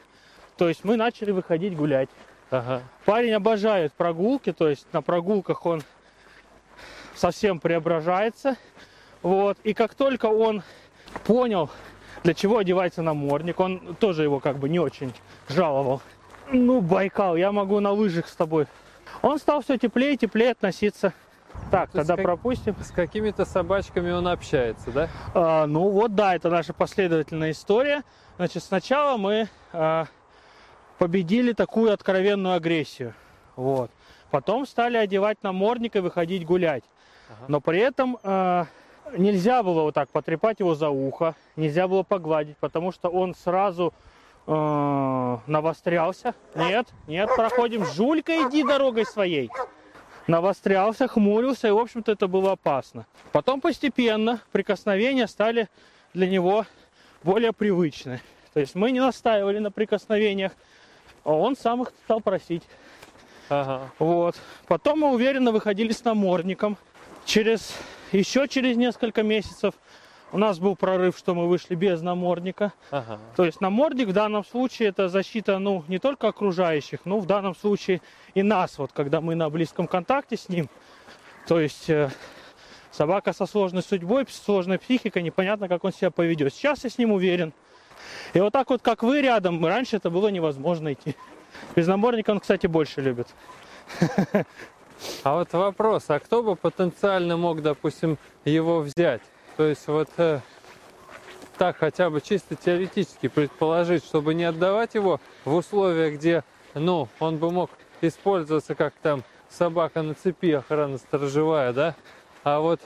[0.56, 2.08] То есть мы начали выходить гулять.
[2.50, 2.82] Ага.
[3.04, 5.82] Парень обожает прогулки, то есть на прогулках он
[7.14, 8.56] совсем преображается.
[9.22, 9.58] Вот.
[9.64, 10.62] И как только он
[11.24, 11.70] понял,
[12.22, 15.12] для чего одевается намордник, он тоже его как бы не очень
[15.48, 16.00] жаловал.
[16.52, 18.66] Ну, Байкал, я могу на лыжах с тобой
[19.22, 21.14] Он стал все теплее и теплее относиться.
[21.70, 22.76] Так, есть тогда как- пропустим.
[22.82, 25.08] С какими-то собачками он общается, да?
[25.34, 28.02] А, ну вот, да, это наша последовательная история.
[28.36, 30.06] Значит, сначала мы а,
[30.98, 33.14] победили такую откровенную агрессию.
[33.54, 33.90] Вот.
[34.30, 36.82] Потом стали одевать намордник и выходить гулять.
[37.28, 37.44] Ага.
[37.46, 38.66] Но при этом а,
[39.16, 43.94] нельзя было вот так потрепать его за ухо, нельзя было погладить, потому что он сразу
[44.48, 46.34] а, навострялся.
[46.56, 47.84] Нет, нет, проходим.
[47.84, 49.48] Жулька, иди дорогой своей.
[50.26, 53.06] Навострялся, хмурился, и, в общем-то, это было опасно.
[53.30, 55.68] Потом постепенно прикосновения стали
[56.14, 56.66] для него
[57.24, 58.20] более привычны.
[58.52, 60.52] То есть мы не настаивали на прикосновениях,
[61.24, 62.62] а он сам их стал просить.
[63.48, 63.90] Ага.
[63.98, 64.36] Вот.
[64.68, 66.76] Потом мы уверенно выходили с намордником.
[67.24, 67.74] Через
[68.12, 69.74] еще через несколько месяцев
[70.32, 72.72] у нас был прорыв, что мы вышли без намордника.
[72.90, 73.18] Ага.
[73.36, 77.54] То есть намордник в данном случае это защита, ну, не только окружающих, но в данном
[77.54, 78.00] случае
[78.34, 80.68] и нас, вот когда мы на близком контакте с ним.
[81.46, 82.10] То есть э,
[82.96, 86.54] собака со сложной судьбой, сложной психикой, непонятно, как он себя поведет.
[86.54, 87.52] Сейчас я с ним уверен.
[88.32, 91.16] И вот так вот, как вы рядом, раньше это было невозможно идти.
[91.76, 93.28] Без намордника он, кстати, больше любит.
[95.22, 99.20] А вот вопрос, а кто бы потенциально мог, допустим, его взять?
[99.56, 100.40] То есть вот э,
[101.58, 106.42] так хотя бы чисто теоретически предположить, чтобы не отдавать его в условиях, где,
[106.74, 107.70] ну, он бы мог
[108.00, 111.96] использоваться как там собака на цепи, охрана сторожевая, да?
[112.44, 112.78] А вот,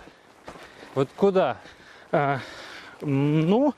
[0.95, 1.57] вот куда?
[2.13, 2.39] А,
[3.01, 3.75] ну,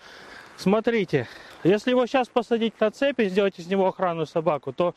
[0.58, 1.26] смотрите,
[1.64, 4.94] если его сейчас посадить на цепь и сделать из него охранную собаку, то,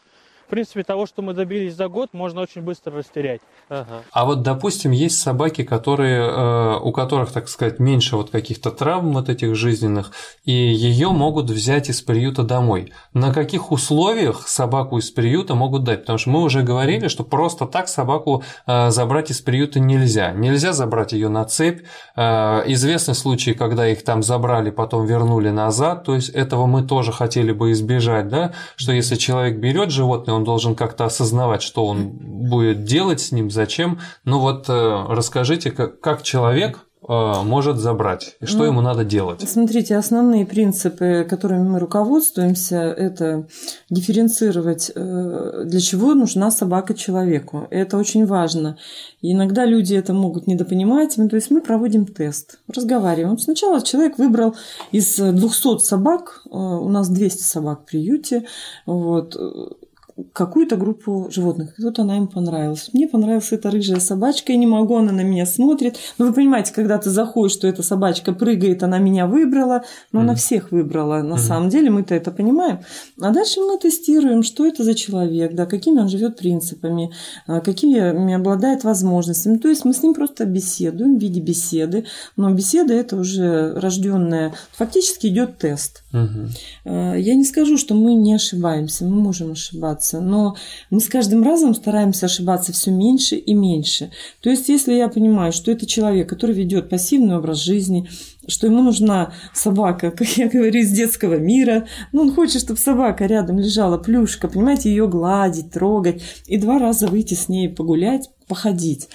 [0.54, 3.42] принципе, того, что мы добились за год, можно очень быстро растерять.
[3.70, 4.04] Ага.
[4.12, 9.14] А вот, допустим, есть собаки, которые, э, у которых, так сказать, меньше вот каких-то травм
[9.14, 10.12] вот этих жизненных,
[10.46, 12.92] и ее могут взять из приюта домой.
[13.14, 16.02] На каких условиях собаку из приюта могут дать?
[16.02, 20.34] Потому что мы уже говорили, что просто так собаку э, забрать из приюта нельзя.
[20.34, 21.82] Нельзя забрать ее на цепь.
[22.16, 26.04] Э, Известны случаи, когда их там забрали, потом вернули назад.
[26.04, 28.54] То есть этого мы тоже хотели бы избежать, да?
[28.76, 33.50] Что если человек берет животное, он должен как-то осознавать, что он будет делать с ним,
[33.50, 34.00] зачем.
[34.26, 39.04] Ну вот э, расскажите, как, как человек э, может забрать и что Ну, ему надо
[39.04, 39.48] делать.
[39.48, 43.48] Смотрите, основные принципы, которыми мы руководствуемся, это
[43.90, 47.68] дифференцировать, э, для чего нужна собака человеку.
[47.70, 48.78] Это очень важно.
[49.22, 51.18] И иногда люди это могут недопонимать.
[51.18, 53.38] Ну, То есть мы проводим тест, разговариваем.
[53.38, 54.56] Сначала человек выбрал
[54.92, 58.46] из 200 собак, у нас 200 собак в приюте,
[58.86, 59.36] вот,
[60.34, 61.80] какую-то группу животных.
[61.80, 62.90] И вот она им понравилась.
[62.94, 65.98] Мне понравилась эта рыжая собачка, я не могу, она на меня смотрит.
[66.18, 70.34] Но вы понимаете, когда ты заходишь, что эта собачка прыгает, она меня выбрала, но она
[70.34, 70.38] Мгм.
[70.38, 71.22] всех выбрала.
[71.22, 71.38] На Мгм.
[71.38, 72.80] самом деле мы-то это понимаем.
[73.20, 77.12] А дальше мы тестируем, что это за человек, да, какими он живет принципами,
[77.48, 79.58] а, какими обладает возможностями.
[79.58, 82.06] То есть мы с ним просто беседуем в виде беседы.
[82.38, 84.54] Но беседа это уже рожденная.
[84.74, 86.03] Фактически идет тест.
[86.14, 90.56] Э, Я не скажу, что мы не ошибаемся, мы можем ошибаться, но
[90.90, 94.12] мы с каждым разом стараемся ошибаться все меньше и меньше.
[94.42, 98.08] То есть, если я понимаю, что это человек, который ведет пассивный образ жизни,
[98.48, 103.26] что ему нужна собака, как я говорю, из детского мира, ну, он хочет, чтобы собака
[103.26, 109.08] рядом лежала, плюшка, понимаете, ее гладить, трогать, и два раза выйти с ней погулять, походить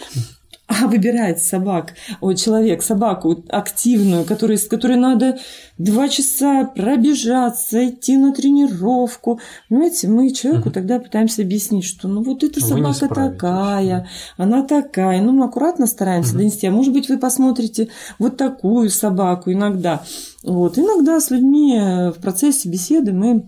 [0.82, 5.38] а выбирает собак, ой, человек, собаку активную, которой, с которой надо
[5.78, 9.40] два часа пробежаться, идти на тренировку.
[9.70, 10.74] Понимаете, мы человеку Мгм.
[10.74, 15.22] тогда пытаемся объяснить, что ну вот эта Вы собака такая, она такая.
[15.22, 16.38] Ну, мы аккуратно стараемся Мгм.
[16.38, 16.66] донести.
[16.66, 17.88] А может быть, вы посмотрите
[18.18, 20.02] вот такую собаку иногда.
[20.44, 20.78] Вот.
[20.78, 21.78] Иногда с людьми
[22.14, 23.46] в процессе беседы мы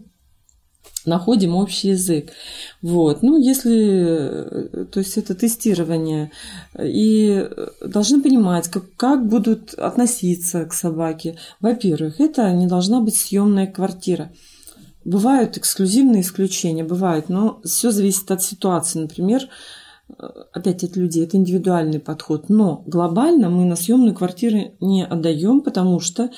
[1.07, 2.31] находим общий язык.
[2.83, 3.23] Вот.
[3.23, 6.31] Ну, если, э, то есть это тестирование,
[6.79, 7.49] и
[7.85, 11.37] должны понимать, как, как будут относиться к собаке.
[11.61, 14.31] Во-первых, это не должна быть съемная квартира.
[15.05, 19.01] Бывают эксклюзивные исключения, бывают, но все зависит от ситуации.
[19.01, 19.49] Например,
[20.09, 22.49] э, опять от людей, это индивидуальный подход.
[22.49, 26.31] Но глобально мы на съемную квартиру не отдаем, потому что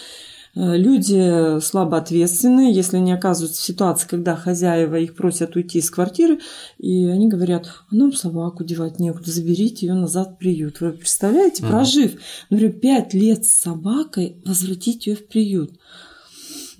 [0.54, 6.40] люди слабо ответственные, если они оказываются в ситуации, когда хозяева их просят уйти из квартиры,
[6.78, 10.80] и они говорят, а нам собаку девать некуда, заберите ее назад в приют.
[10.80, 15.72] Вы представляете, прожив, например, пять лет с собакой, возвратить ее в приют.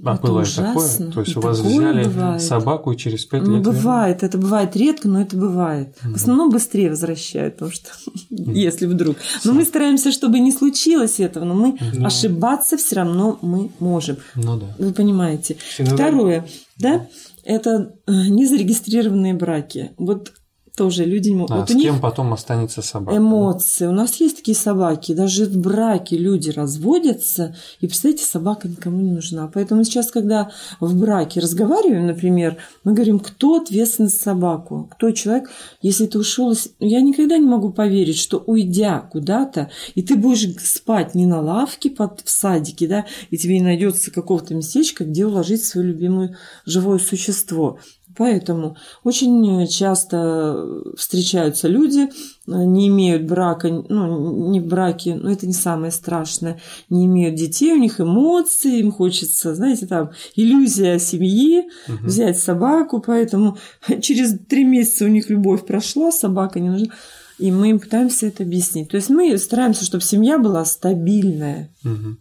[0.05, 0.67] А Это бывает ужасно.
[0.75, 1.13] такое?
[1.13, 2.43] То есть И у вас взяли бывает.
[2.43, 3.77] собаку и через пять Ну, лет вернули?
[3.77, 5.95] бывает, это бывает редко, но это бывает.
[6.03, 6.13] Мгм.
[6.13, 7.91] В основном быстрее возвращают, потому что
[8.31, 9.17] если вдруг.
[9.45, 12.07] Но мы стараемся, чтобы не случилось этого, но мы Ну.
[12.07, 14.17] ошибаться все равно мы можем.
[14.35, 14.67] Ну да.
[14.79, 15.57] Вы понимаете.
[15.79, 16.47] Иногда- Второе,
[16.79, 17.07] да,
[17.45, 19.93] это э, незарегистрированные браки.
[19.99, 20.33] Вот
[20.77, 21.51] тоже люди не могут.
[21.51, 23.17] А вот с кем потом останется собака?
[23.19, 23.87] эмоции.
[23.87, 29.13] У нас есть такие собаки, даже в браке люди разводятся, и, представляете, собака никому не
[29.13, 29.51] нужна.
[29.53, 30.51] Поэтому сейчас, когда
[30.81, 35.51] в браке разговариваем, например, мы говорим, кто ответственен за собаку, кто человек,
[35.83, 40.49] если ты ушел, из- я никогда не могу поверить, что уйдя куда-то, и ты будешь
[40.63, 45.27] спать не на лавке под, в садике, да, и тебе не найдется какого-то местечка, где
[45.27, 47.79] уложить свое любимое живое существо.
[48.17, 52.09] Поэтому очень часто встречаются люди,
[52.47, 56.61] не имеют брака, ну, не в браке, но это не самое страшное,
[56.91, 62.07] не имеют детей, у них эмоции, им хочется, знаете, там, иллюзия семьи, Мгм.
[62.07, 63.57] взять собаку, поэтому
[64.01, 66.93] через три месяца у них любовь прошла, собака не нужна,
[67.39, 68.89] и мы им пытаемся это объяснить.
[68.91, 71.71] То есть мы стараемся, чтобы семья была стабильная.
[71.85, 72.19] М.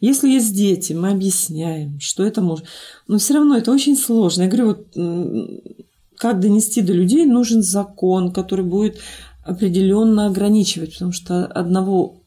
[0.00, 2.66] Если есть дети, мы объясняем, что это может.
[3.06, 4.42] Но все равно это очень сложно.
[4.42, 4.86] Я говорю, вот
[6.16, 8.98] как донести до людей, нужен закон, который будет
[9.44, 12.20] определенно ограничивать, потому что одного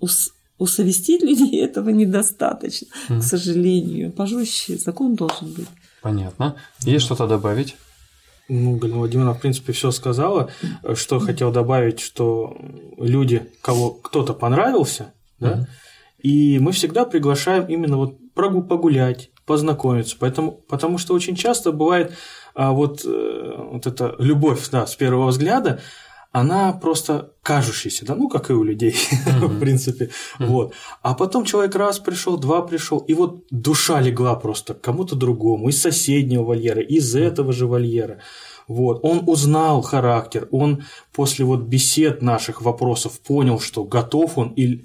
[0.00, 3.20] ус- усовестить людей этого недостаточно, Мгм.
[3.20, 4.12] к сожалению.
[4.12, 5.68] Пожестче закон должен быть.
[6.02, 6.56] Понятно.
[6.84, 7.76] Есть что-то добавить?
[8.48, 10.50] Ну, Галина Владимировна, в принципе, все сказала.
[10.94, 12.56] Что хотел добавить, что
[12.96, 15.66] люди, кого кто-то понравился, да,
[16.18, 20.16] и мы всегда приглашаем именно вот погулять, познакомиться.
[20.18, 22.12] Поэтому, потому что очень часто бывает
[22.54, 25.80] а, вот, э, вот эта любовь да, с первого взгляда,
[26.36, 28.94] она просто кажущаяся, да, ну, как и у людей,
[29.40, 30.10] в принципе.
[30.38, 30.74] Вот.
[31.00, 35.70] А потом человек раз пришел, два пришел, и вот душа легла просто к кому-то другому,
[35.70, 38.18] из соседнего вольера, из этого же вольера.
[38.68, 39.00] Вот.
[39.02, 40.84] Он узнал характер, он
[41.14, 44.84] после вот бесед наших вопросов понял, что готов он или,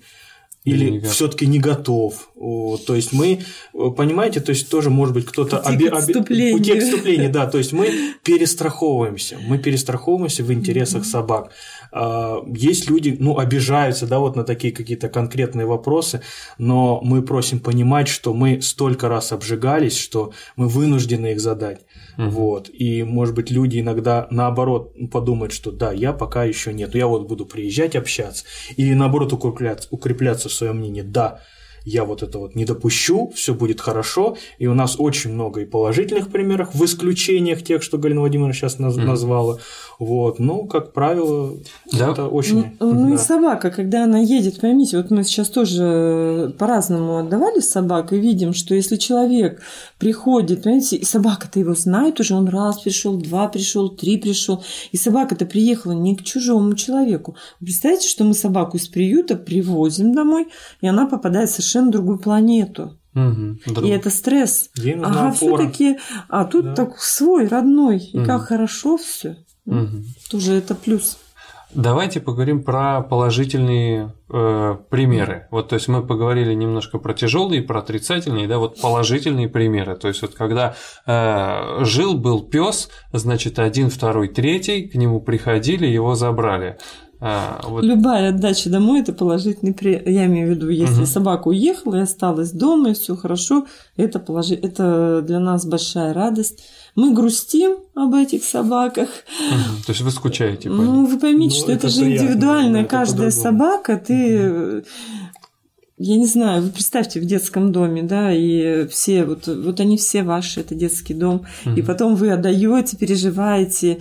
[0.63, 2.29] Или не все-таки не готов.
[2.35, 2.85] Вот.
[2.85, 3.39] То есть мы,
[3.73, 6.57] э, понимаете, то есть тоже может быть кто-то Пути к отступлению.
[6.59, 11.51] пути к отступлению, да, то есть мы перестраховываемся, мы перестраховываемся в интересах собак.
[11.91, 16.21] А, Есть люди, ну, обижаются, да, вот на такие какие-то конкретные вопросы,
[16.57, 21.81] но мы просим понимать, что мы столько раз обжигались, что мы вынуждены их задать.
[22.17, 22.29] Мгм.
[22.29, 22.69] Вот.
[22.69, 27.27] И, может быть, люди иногда наоборот подумают, что да, я пока еще нет, я вот
[27.27, 28.45] буду приезжать общаться.
[28.77, 31.41] Или наоборот укрепляться, укрепляться в своем мнении, да,
[31.85, 34.37] я вот это вот не допущу, все будет хорошо.
[34.59, 38.77] И у нас очень много и положительных примеров, в исключениях тех, что Галина Владимировна сейчас
[38.79, 39.07] наз- Мгм.
[39.07, 39.57] назвала.
[39.99, 40.39] Вот.
[40.39, 41.53] Ну, как правило,
[41.91, 42.11] Да.
[42.11, 42.71] это очень...
[42.79, 43.17] Ну, ну и да.
[43.17, 48.53] собака, когда она едет, поймите, вот мы сейчас тоже э, по-разному отдавали собак и видим,
[48.53, 49.61] что если человек
[49.99, 54.97] приходит, понимаете, и собака-то его знает уже, он раз пришел, два пришел, три пришел, и
[54.97, 57.35] собака-то приехала не к чужому человеку.
[57.59, 60.47] Вы представляете, что мы собаку из приюта привозим домой,
[60.81, 62.97] и она попадает в совершенно другую планету.
[63.13, 63.83] Друг.
[63.85, 64.69] И это стресс.
[64.77, 65.97] Ей нужна Ага, все-таки,
[66.29, 66.75] а тут Да.
[66.75, 68.25] так свой, родной, и Мгм.
[68.25, 69.35] как хорошо все.
[69.65, 70.05] Мгм.
[70.29, 71.17] Тоже это плюс.
[71.73, 75.47] Давайте поговорим про положительные э, примеры.
[75.51, 79.95] Вот, то есть мы поговорили немножко про тяжелые, про отрицательные, да, вот положительные примеры.
[79.97, 85.85] То есть вот когда э, жил был пес, значит один, второй, третий к нему приходили,
[85.85, 86.77] его забрали.
[87.23, 90.01] А, вот, Любая отдача домой это положительный при...
[90.07, 91.05] Я имею в виду, если Мгм.
[91.05, 94.55] собака уехала и осталась дома, и все хорошо, это, положи...
[94.55, 96.63] это для нас большая радость.
[96.95, 99.09] Мы грустим об этих собаках.
[99.51, 99.83] мгм.
[99.85, 101.05] то есть вы скучаете по Ну, ним.
[101.05, 102.73] вы поймите, Ну, что это, это же приятно, индивидуально.
[102.73, 103.57] да, это Каждая по-другому.
[103.59, 104.37] собака, ты.
[104.41, 104.81] э,
[106.03, 110.23] Я не знаю, вы представьте в детском доме, да, и все, вот, вот они все
[110.23, 111.85] ваши, это детский дом, и Мгм.
[111.85, 113.99] потом вы отдаете, переживаете.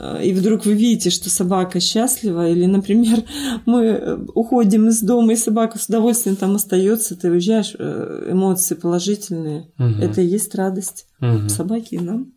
[0.00, 3.22] Э, и вдруг вы видите, что собака счастлива, или, например,
[3.66, 8.74] мы э, уходим из дома, и собака с удовольствием там остается, ты уезжаешь, э, эмоции
[8.74, 9.68] положительные.
[9.78, 10.00] Мгм.
[10.02, 11.48] Это и есть радость Мгм.
[11.48, 12.32] собаки и нам.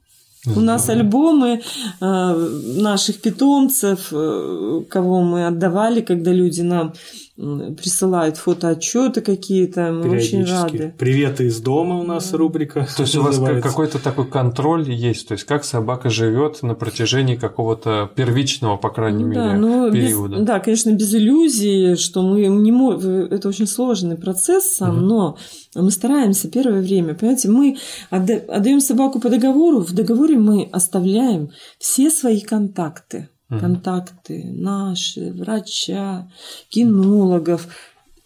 [0.46, 0.66] У Здорово.
[0.66, 1.62] нас альбомы
[2.00, 6.94] э, наших питомцев, э, кого мы отдавали, когда люди нам
[7.40, 10.94] присылают фотоотчеты какие-то, мы очень рады.
[10.98, 12.88] Приветы из дома у нас рубрика.
[12.98, 17.36] То есть у вас какой-то такой контроль есть, то есть как собака живет на протяжении
[17.36, 20.40] какого-то первичного, по крайней Ну да, мере, без- периода.
[20.40, 23.12] да, конечно, без иллюзий, что мы не можем...
[23.32, 25.38] Это очень сложный процесс сам, но
[25.76, 27.14] мы стараемся первое время.
[27.16, 27.78] Понимаете, мы
[28.10, 33.30] отда- отдаем собаку по договору, в договоре мы оставляем все свои контакты.
[33.50, 36.30] Контакты наши, врача,
[36.70, 37.68] кинологов.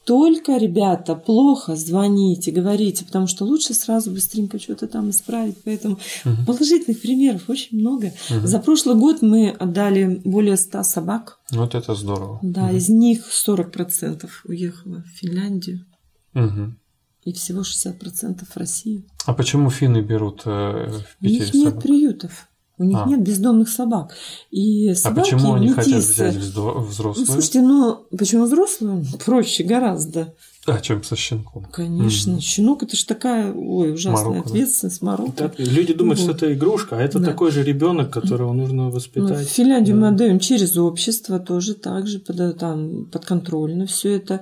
[0.05, 5.55] Только, ребята, плохо звоните, говорите, потому что лучше сразу быстренько что-то там исправить.
[5.63, 6.45] Поэтому Мгм.
[6.45, 8.11] положительных примеров очень много.
[8.30, 8.45] Мгм.
[8.45, 11.39] За прошлый год мы отдали более 100 собак.
[11.51, 12.39] Вот это здорово.
[12.41, 12.76] Да, Мгм.
[12.76, 15.86] из них 40% уехало в Финляндию
[16.34, 16.78] Мгм.
[17.24, 19.05] и всего 60% в Россию.
[19.26, 21.84] А почему финны берут э, в У них Питере нет собак?
[21.84, 22.47] приютов.
[22.84, 23.07] У них А.
[23.07, 24.13] нет бездомных собак.
[24.51, 26.11] И А собаки почему они хотят метисы.
[26.13, 27.25] взять вздо- Ну, взрослую?
[27.27, 29.05] слушайте, ну почему взрослую?
[29.25, 30.34] Проще гораздо.
[30.65, 31.65] А чем со щенком?
[31.73, 32.34] Конечно.
[32.34, 32.41] Мгм.
[32.41, 34.49] Щенок это ж такая, ой, ужасная Морока, да.
[34.49, 35.31] ответственность, морока.
[35.36, 36.23] Так, люди думают, Вот.
[36.23, 37.25] что это игрушка, а это Да.
[37.25, 39.45] такой же ребенок, которого нужно Ну, в воспитать.
[39.49, 40.07] Финляндию мы Да.
[40.09, 44.39] отдаем через общество тоже так же под, там, подконтрольно все это.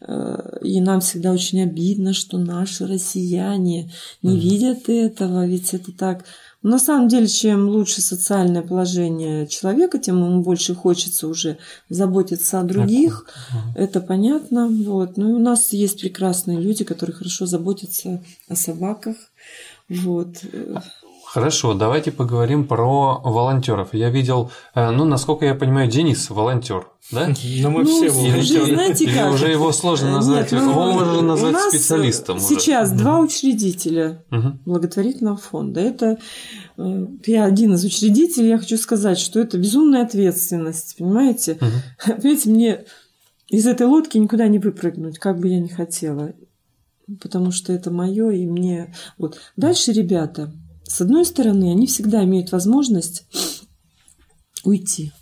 [0.00, 3.90] Э, И нам всегда очень обидно, что наши россияне
[4.22, 4.38] не Мгм.
[4.40, 6.24] видят этого, ведь это так.
[6.64, 11.58] На самом деле, чем лучше социальное положение человека, тем ему больше хочется уже
[11.90, 13.26] заботиться о других.
[13.50, 13.72] Ага.
[13.76, 14.68] Это понятно.
[14.68, 15.18] Вот.
[15.18, 19.16] Ну и у нас есть прекрасные люди, которые хорошо заботятся о собаках.
[19.90, 20.38] Вот.
[21.34, 23.88] Хорошо, давайте поговорим про волонтеров.
[23.92, 27.26] Я видел, э, ну, насколько я понимаю, Денис волонтер, да?
[27.60, 28.66] Но мы Ну, все волонтеры.
[28.72, 29.32] знаете Или как?
[29.34, 32.36] уже его сложно назвать, Нет, ну, его можно назвать специалистом.
[32.36, 32.46] уже.
[32.46, 34.22] Сейчас два учредителя
[34.64, 35.80] благотворительного фонда.
[35.80, 36.18] Это
[36.78, 38.50] э, я один из учредителей.
[38.50, 41.58] Я хочу сказать, что это безумная ответственность, понимаете?
[41.60, 42.16] Мгм.
[42.22, 42.84] Понимаете, мне
[43.48, 46.32] из этой лодки никуда не выпрыгнуть, как бы я ни хотела.
[47.20, 48.94] Потому что это мое, и мне...
[49.18, 49.40] Вот.
[49.56, 50.52] Дальше, ребята,
[50.86, 53.26] с одной стороны, они всегда имеют возможность
[54.64, 55.12] уйти.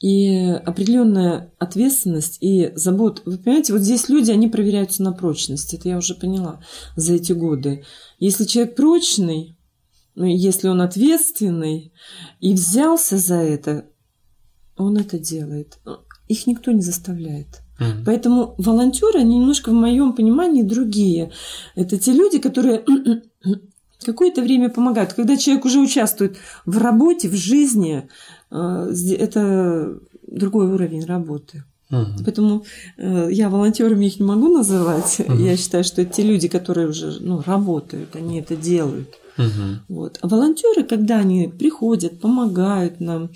[0.00, 3.22] И определенная ответственность и забота.
[3.24, 5.72] Вы понимаете, вот здесь люди, они проверяются на прочность.
[5.72, 6.60] Это я уже поняла
[6.96, 7.84] за эти годы.
[8.18, 9.56] Если человек прочный,
[10.14, 11.92] ну, если он ответственный
[12.40, 13.86] и взялся за это,
[14.76, 15.78] он это делает.
[16.28, 17.62] Их никто не заставляет.
[17.78, 18.04] Мгм.
[18.04, 21.32] Поэтому волонтеры, они немножко в моем понимании другие.
[21.74, 22.82] Это те люди, которые
[24.04, 25.12] какое-то время помогают.
[25.12, 28.08] Когда человек уже участвует в работе, в жизни,
[28.50, 31.64] э, это другой уровень работы.
[31.90, 32.24] Мгм.
[32.24, 32.64] Поэтому
[32.96, 35.20] э, я волонтерами их не могу называть.
[35.20, 35.44] Мгм.
[35.44, 39.14] Я считаю, что это те люди, которые уже ну, работают, они это делают.
[39.36, 39.82] Мгм.
[39.88, 40.18] Вот.
[40.20, 43.30] А волонтеры, когда они приходят, помогают нам,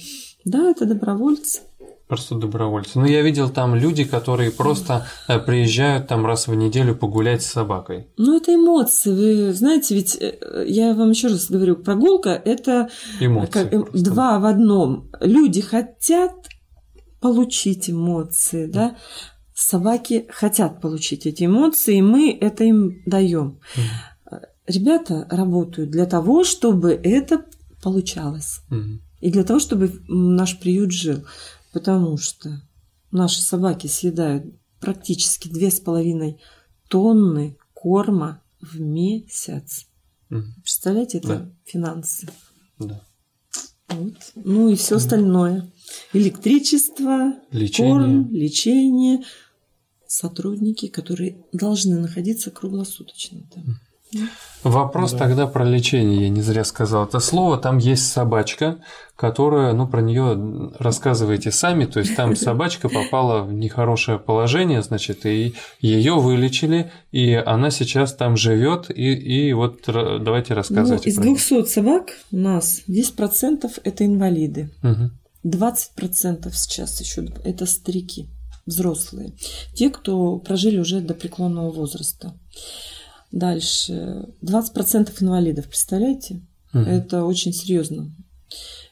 [0.45, 1.61] да, это добровольцы.
[2.11, 2.99] Просто добровольцы.
[2.99, 7.47] Ну, я видел там люди, которые просто э, приезжают там раз в неделю погулять с
[7.47, 8.09] собакой.
[8.17, 9.13] Ну, это эмоции.
[9.13, 12.91] Вы знаете, ведь э, я вам еще раз говорю, прогулка– это
[13.21, 13.51] Эмоции.
[13.53, 15.09] как, э, два в одном.
[15.21, 16.33] Люди хотят
[17.21, 18.97] получить эмоции, да?
[19.55, 23.61] Собаки хотят получить эти эмоции, и мы это им даем.
[24.67, 27.45] Ребята работают для того, чтобы это
[27.81, 28.63] получалось.
[28.69, 29.01] Мгм.
[29.21, 31.25] И для того, чтобы наш приют жил.
[31.73, 32.63] Потому что
[33.11, 34.45] наши собаки съедают
[34.81, 36.41] практически две с половиной
[36.89, 39.87] тонны корма в месяц.
[40.29, 40.55] Мгм.
[40.63, 41.53] Представляете, это Да.
[41.65, 42.29] финансы.
[42.79, 43.03] Да.
[43.89, 44.15] Вот.
[44.37, 45.71] Ну и все остальное.
[46.13, 47.93] Электричество, Лечение.
[47.95, 49.25] корм, лечение,
[50.07, 53.81] сотрудники, которые должны находиться круглосуточно там.
[54.63, 55.19] Вопрос Да.
[55.19, 57.57] тогда про лечение, я не зря сказал это слово.
[57.57, 58.79] Там есть собачка,
[59.17, 61.87] которая, ну, про нее рассказываете сами.
[61.87, 68.15] То есть там собачка попала в нехорошее положение, значит, и ее вылечили, и она сейчас
[68.15, 68.91] там живет.
[68.91, 71.35] И, и вот давайте Ну, рассказывайте из про неё.
[71.37, 74.71] 200 собак у нас 10% это инвалиды.
[74.83, 75.13] Мгм.
[75.43, 78.29] 20% сейчас еще это старики,
[78.67, 79.33] взрослые.
[79.73, 82.35] Те, кто прожили уже до преклонного возраста.
[83.33, 84.29] Дальше.
[84.43, 86.41] 20% инвалидов, представляете?
[86.73, 86.85] Мгм.
[86.85, 88.11] Это очень серьезно.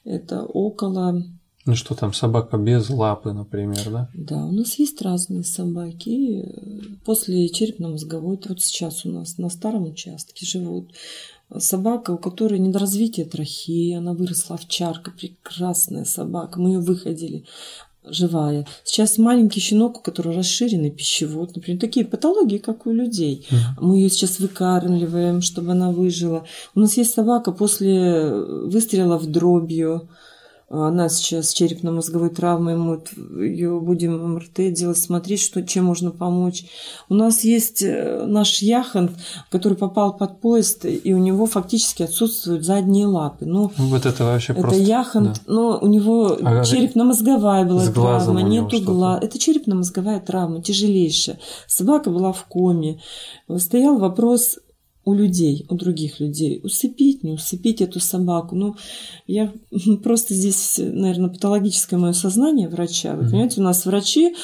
[0.05, 1.23] Это около...
[1.67, 4.09] Ну что там, собака без лапы, например, да?
[4.15, 6.51] Да, у нас есть разные собаки.
[7.05, 10.95] После черепно-мозговой, вот сейчас у нас на старом участке живут
[11.57, 17.45] собака, у которой недоразвитие трахеи, она выросла овчарка, прекрасная собака, мы ее выходили
[18.05, 18.67] живая.
[18.85, 23.47] Сейчас маленький щенок, у которого расширенный пищевод, например, такие патологии, как у людей.
[23.81, 26.45] Мы ее сейчас выкармливаем, чтобы она выжила.
[26.75, 30.09] У нас есть собака после выстрела в дробью.
[30.71, 33.01] Она сейчас с черепно-мозговой травмой, мы
[33.43, 36.67] ее будем МРТ делать, смотреть, что, чем можно помочь.
[37.09, 39.13] У нас есть э, наш яхонт,
[39.51, 43.47] который попал под поезд, и у него фактически отсутствуют задние лапы.
[43.47, 44.81] Ну, Вот это вообще это просто...
[44.83, 45.53] яхонт, да.
[45.53, 49.23] но у него А черепно-мозговая была травма, нету глаз.
[49.23, 51.39] Это черепно-мозговая травма, тяжелейшая.
[51.67, 53.01] Собака была в коме.
[53.57, 54.59] Стоял вопрос
[55.09, 58.55] у людей, у других людей, усыпить, не усыпить эту собаку.
[58.55, 58.77] Ну,
[59.27, 59.53] я
[60.05, 63.17] просто здесь, наверное, патологическое мое сознание врача.
[63.17, 64.37] Вы понимаете, у нас врачи,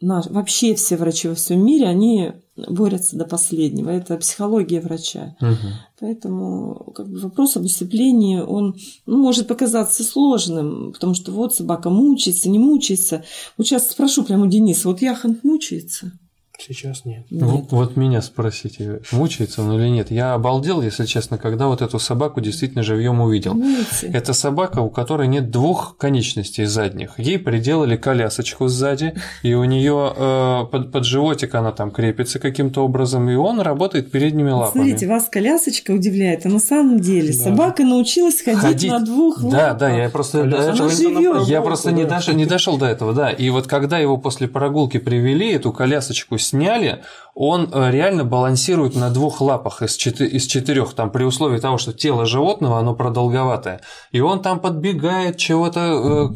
[0.00, 3.90] наш, вообще все врачи во всем мире, они борются до последнего.
[3.90, 5.36] Это психология врача.
[5.40, 5.74] Мгм.
[6.00, 11.90] Поэтому как бы, вопрос об усыплении, он ну, может показаться сложным, потому что вот собака
[11.90, 13.24] мучается, не мучается.
[13.58, 16.12] Вот сейчас спрошу прямо у Дениса, вот Яхонт мучается?
[16.60, 17.24] Сейчас нет.
[17.30, 20.10] Ну, вот меня спросите, мучается он или нет.
[20.10, 23.52] Я обалдел, если честно, когда вот эту собаку действительно живьем увидел.
[23.52, 24.08] Понимаете?
[24.12, 27.16] Это собака, у которой нет двух конечностей задних.
[27.16, 29.14] Ей приделали колясочку сзади,
[29.44, 34.10] и у нее э, под, под животик она там крепится каким-то образом, и он работает
[34.10, 34.82] передними лапами.
[34.82, 37.44] Смотрите, вас колясочка удивляет, а на самом деле Да.
[37.44, 38.90] собака научилась ходить, Ходить.
[38.90, 39.78] на двух Да, лапах.
[39.78, 42.16] да, я просто до этого- я просто не да.
[42.16, 43.30] дошел, не дошел до этого, да.
[43.30, 47.04] И вот когда его после прогулки привели, эту колясочку сняли,
[47.40, 51.78] он э, реально балансирует на двух лапах из, четы- из четырех, там при условии того,
[51.78, 53.80] что тело животного, оно продолговатое.
[54.10, 55.80] И он там подбегает чего-то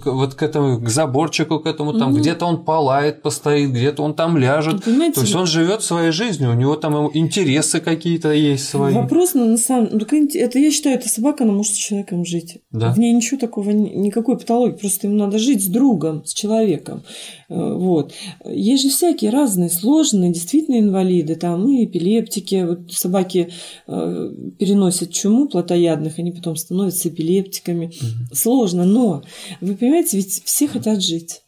[0.05, 2.21] э, вот к этому, к заборчику, к этому, там Мгм.
[2.21, 4.85] где-то он полает, постоит, где-то он там ляжет.
[4.85, 8.95] Понимаете, То есть он живет своей жизнью, у него там интересы какие-то есть свои.
[8.95, 12.59] Вопрос на, на самом ну, это я считаю, эта собака, она может с человеком жить.
[12.71, 12.93] Да.
[12.93, 17.03] В ней ничего такого, ни- никакой патологии, просто ему надо жить с другом, с человеком.
[17.49, 18.13] Э, Вот.
[18.45, 22.65] Есть же всякие разные, сложные, действительно инвалиды, там и эпилептики.
[22.65, 23.51] Вот собаки
[23.87, 27.93] э, переносят чуму плотоядных, они потом становятся эпилептиками.
[28.33, 29.23] Сложно, но
[29.61, 31.43] вы понимаете, ведь все хотят жить.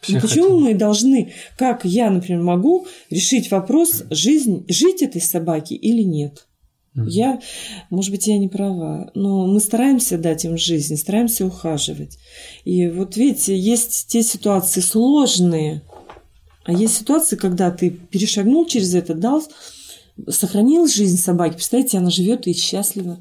[0.00, 0.60] Все Ну, почему хотят.
[0.60, 6.46] мы должны, как я, например, могу решить вопрос жизнь, жить этой собаке или нет?
[6.94, 7.08] Мгм.
[7.08, 7.40] Я,
[7.90, 12.18] может быть, я не права, но мы стараемся дать им жизнь, стараемся ухаживать.
[12.64, 15.82] И вот видите, есть те ситуации сложные,
[16.64, 19.42] а есть ситуации, когда ты перешагнул через это, дал,
[20.28, 21.54] сохранил жизнь собаки.
[21.54, 23.18] Представляете, она живет и счастлива.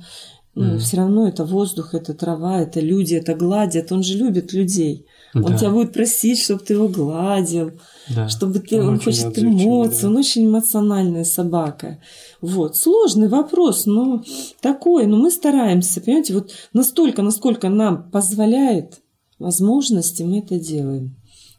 [0.56, 0.80] Ну, Мгм.
[0.80, 3.92] все равно это воздух, это трава, это люди, это гладят.
[3.92, 5.06] Он же любит людей.
[5.34, 7.72] Он Да, тебя будет просить, чтобы ты его гладил
[8.10, 8.30] да.
[8.30, 10.08] чтобы ты, Он он, хочет эмоций, да.
[10.10, 12.00] он очень эмоциональная собака.
[12.42, 14.24] Вот, сложный вопрос, но
[14.62, 19.02] такой, но мы стараемся, понимаете, вот настолько, насколько нам позволяет
[19.40, 21.16] возможности, мы это делаем.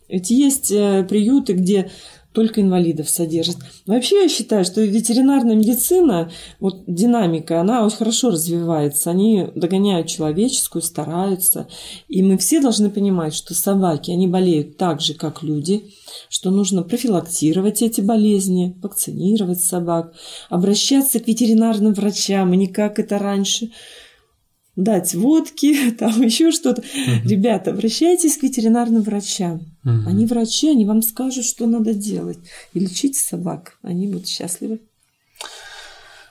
[0.09, 1.91] Ведь есть э, приюты, где
[2.35, 3.59] только инвалидов содержат.
[3.87, 9.11] Вообще я считаю, что ветеринарная медицина, вот динамика, она очень хорошо развивается.
[9.11, 11.69] Они догоняют человеческую, стараются.
[12.09, 15.85] И мы все должны понимать, что собаки, они болеют так же, как люди,
[16.29, 20.13] что нужно профилактировать эти болезни, вакцинировать собак,
[20.51, 23.71] обращаться к ветеринарным врачам, и не как это раньше
[24.77, 26.83] дать водки, там еще что-то.
[27.25, 29.63] Ребята, обращайтесь к ветеринарным врачам.
[29.83, 30.09] Мгм.
[30.09, 32.39] Они врачи, они вам скажут, что надо делать.
[32.73, 34.81] И лечите собак, они будут счастливы.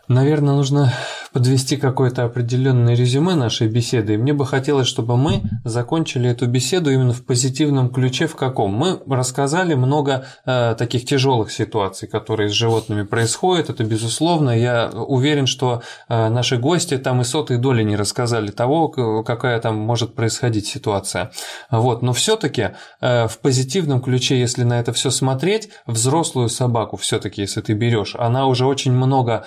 [0.09, 0.91] Наверное, нужно
[1.31, 4.13] подвести какое-то определенное резюме нашей беседы.
[4.13, 8.27] И мне бы хотелось, чтобы мы закончили эту беседу именно в позитивном ключе.
[8.27, 8.73] В каком?
[8.73, 13.69] Мы рассказали много э, таких тяжелых ситуаций, которые с животными происходят.
[13.69, 14.51] Это безусловно.
[14.51, 18.89] Я уверен, что э, наши гости там и сотой доли не рассказали того,
[19.23, 21.31] какая там может происходить ситуация.
[21.71, 22.01] Вот.
[22.01, 27.61] Но все-таки э, в позитивном ключе, если на это все смотреть, взрослую собаку все-таки, если
[27.61, 29.45] ты берешь, она уже очень много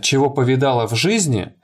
[0.00, 1.54] чего повидала в жизни,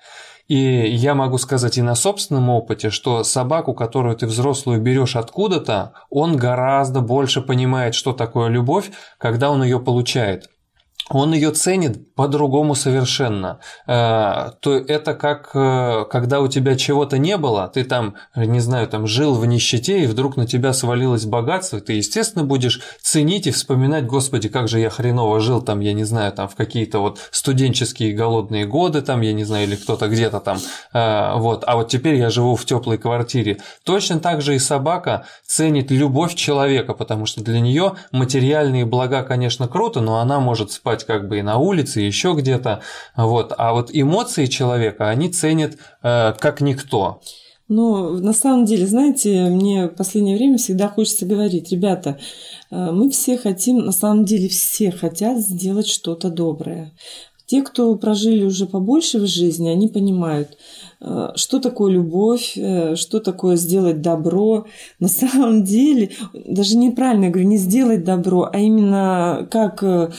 [0.48, 5.92] и я могу сказать и на собственном опыте, что собаку, которую ты взрослую берешь откуда-то,
[6.08, 10.48] он гораздо больше понимает, что такое любовь, когда он ее получает.
[11.10, 13.60] Он ее ценит по-другому совершенно.
[13.86, 18.88] Э, То это как э, когда у тебя чего-то не было, ты там, не знаю,
[18.88, 23.50] там жил в нищете, и вдруг на тебя свалилось богатство, ты, естественно, будешь ценить и
[23.50, 27.18] вспоминать, господи, как же я хреново жил там, я не знаю, там в какие-то вот
[27.30, 30.58] студенческие голодные годы, там, я не знаю, или кто-то где-то там,
[30.92, 33.58] э, вот, а вот теперь я живу в теплой квартире.
[33.84, 39.68] Точно так же и собака ценит любовь человека, потому что для нее материальные блага, конечно,
[39.68, 42.82] круто, но она может спать как бы и на улице, и еще где-то,
[43.16, 47.20] вот, а вот эмоции человека они ценят э, как никто.
[47.68, 52.18] Но на самом деле, знаете, мне в последнее время всегда хочется говорить, ребята,
[52.70, 56.92] э, мы все хотим, на самом деле все хотят сделать что-то доброе.
[57.44, 60.56] Те, кто прожили уже побольше в жизни, они понимают,
[61.00, 64.66] что такое любовь, э, что такое сделать добро.
[64.98, 70.10] На самом деле, даже неправильно я говорю, не сделать добро, а именно как э,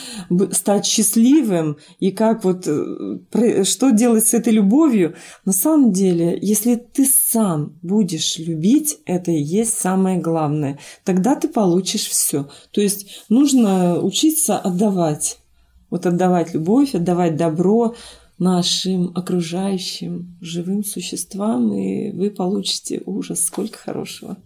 [0.52, 5.16] стать счастливым и как вот э, что делать с этой любовью.
[5.44, 10.80] На самом деле, если ты сам будешь любить, это и есть самое главное.
[11.04, 12.48] Тогда ты получишь все.
[12.72, 15.40] То есть нужно учиться отдавать.
[15.90, 17.96] Вот отдавать любовь, отдавать добро
[18.40, 24.38] нашим окружающим живым существам, и вы получите ужас, сколько хорошего.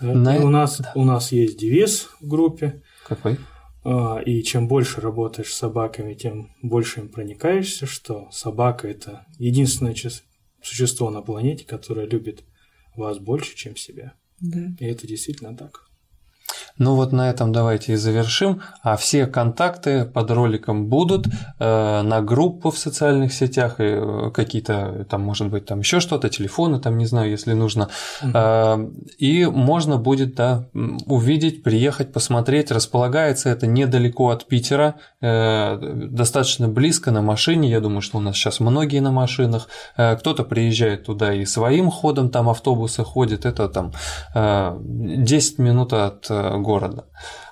[0.00, 3.38] Да, На- и у, нас, у нас есть девиз в группе, Какой?
[3.84, 9.96] а, и чем больше работаешь с собаками, тем больше им проникаешься, что собака– это единственное
[10.62, 12.44] существо на планете, которое любит
[12.96, 14.14] вас больше, чем себя.
[14.40, 14.60] Да.
[14.78, 15.87] И это действительно так.
[16.78, 18.62] Ну вот на этом давайте и завершим.
[18.82, 25.06] А все контакты под роликом будут э, на группу в социальных сетях и э, какие-то
[25.10, 27.88] там, может быть, там еще что-то, телефоны, там не знаю, если нужно.
[28.22, 28.78] Э,
[29.18, 30.68] и можно будет да,
[31.06, 32.70] увидеть, приехать, посмотреть.
[32.70, 35.78] Располагается это недалеко от Питера, э,
[36.10, 37.70] достаточно близко на машине.
[37.70, 39.68] Я думаю, что у нас сейчас многие на машинах.
[39.96, 43.44] Э, кто-то приезжает туда и своим ходом, там автобусы ходят.
[43.44, 43.92] Это там
[44.34, 47.06] э, 10 минут от э, города.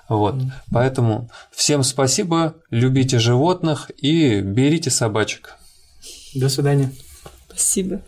[0.07, 0.35] Вот.
[0.35, 0.51] Mm.
[0.71, 5.57] Поэтому всем спасибо, любите животных и берите собачек.
[6.35, 6.91] До свидания.
[7.49, 8.01] Спасибо.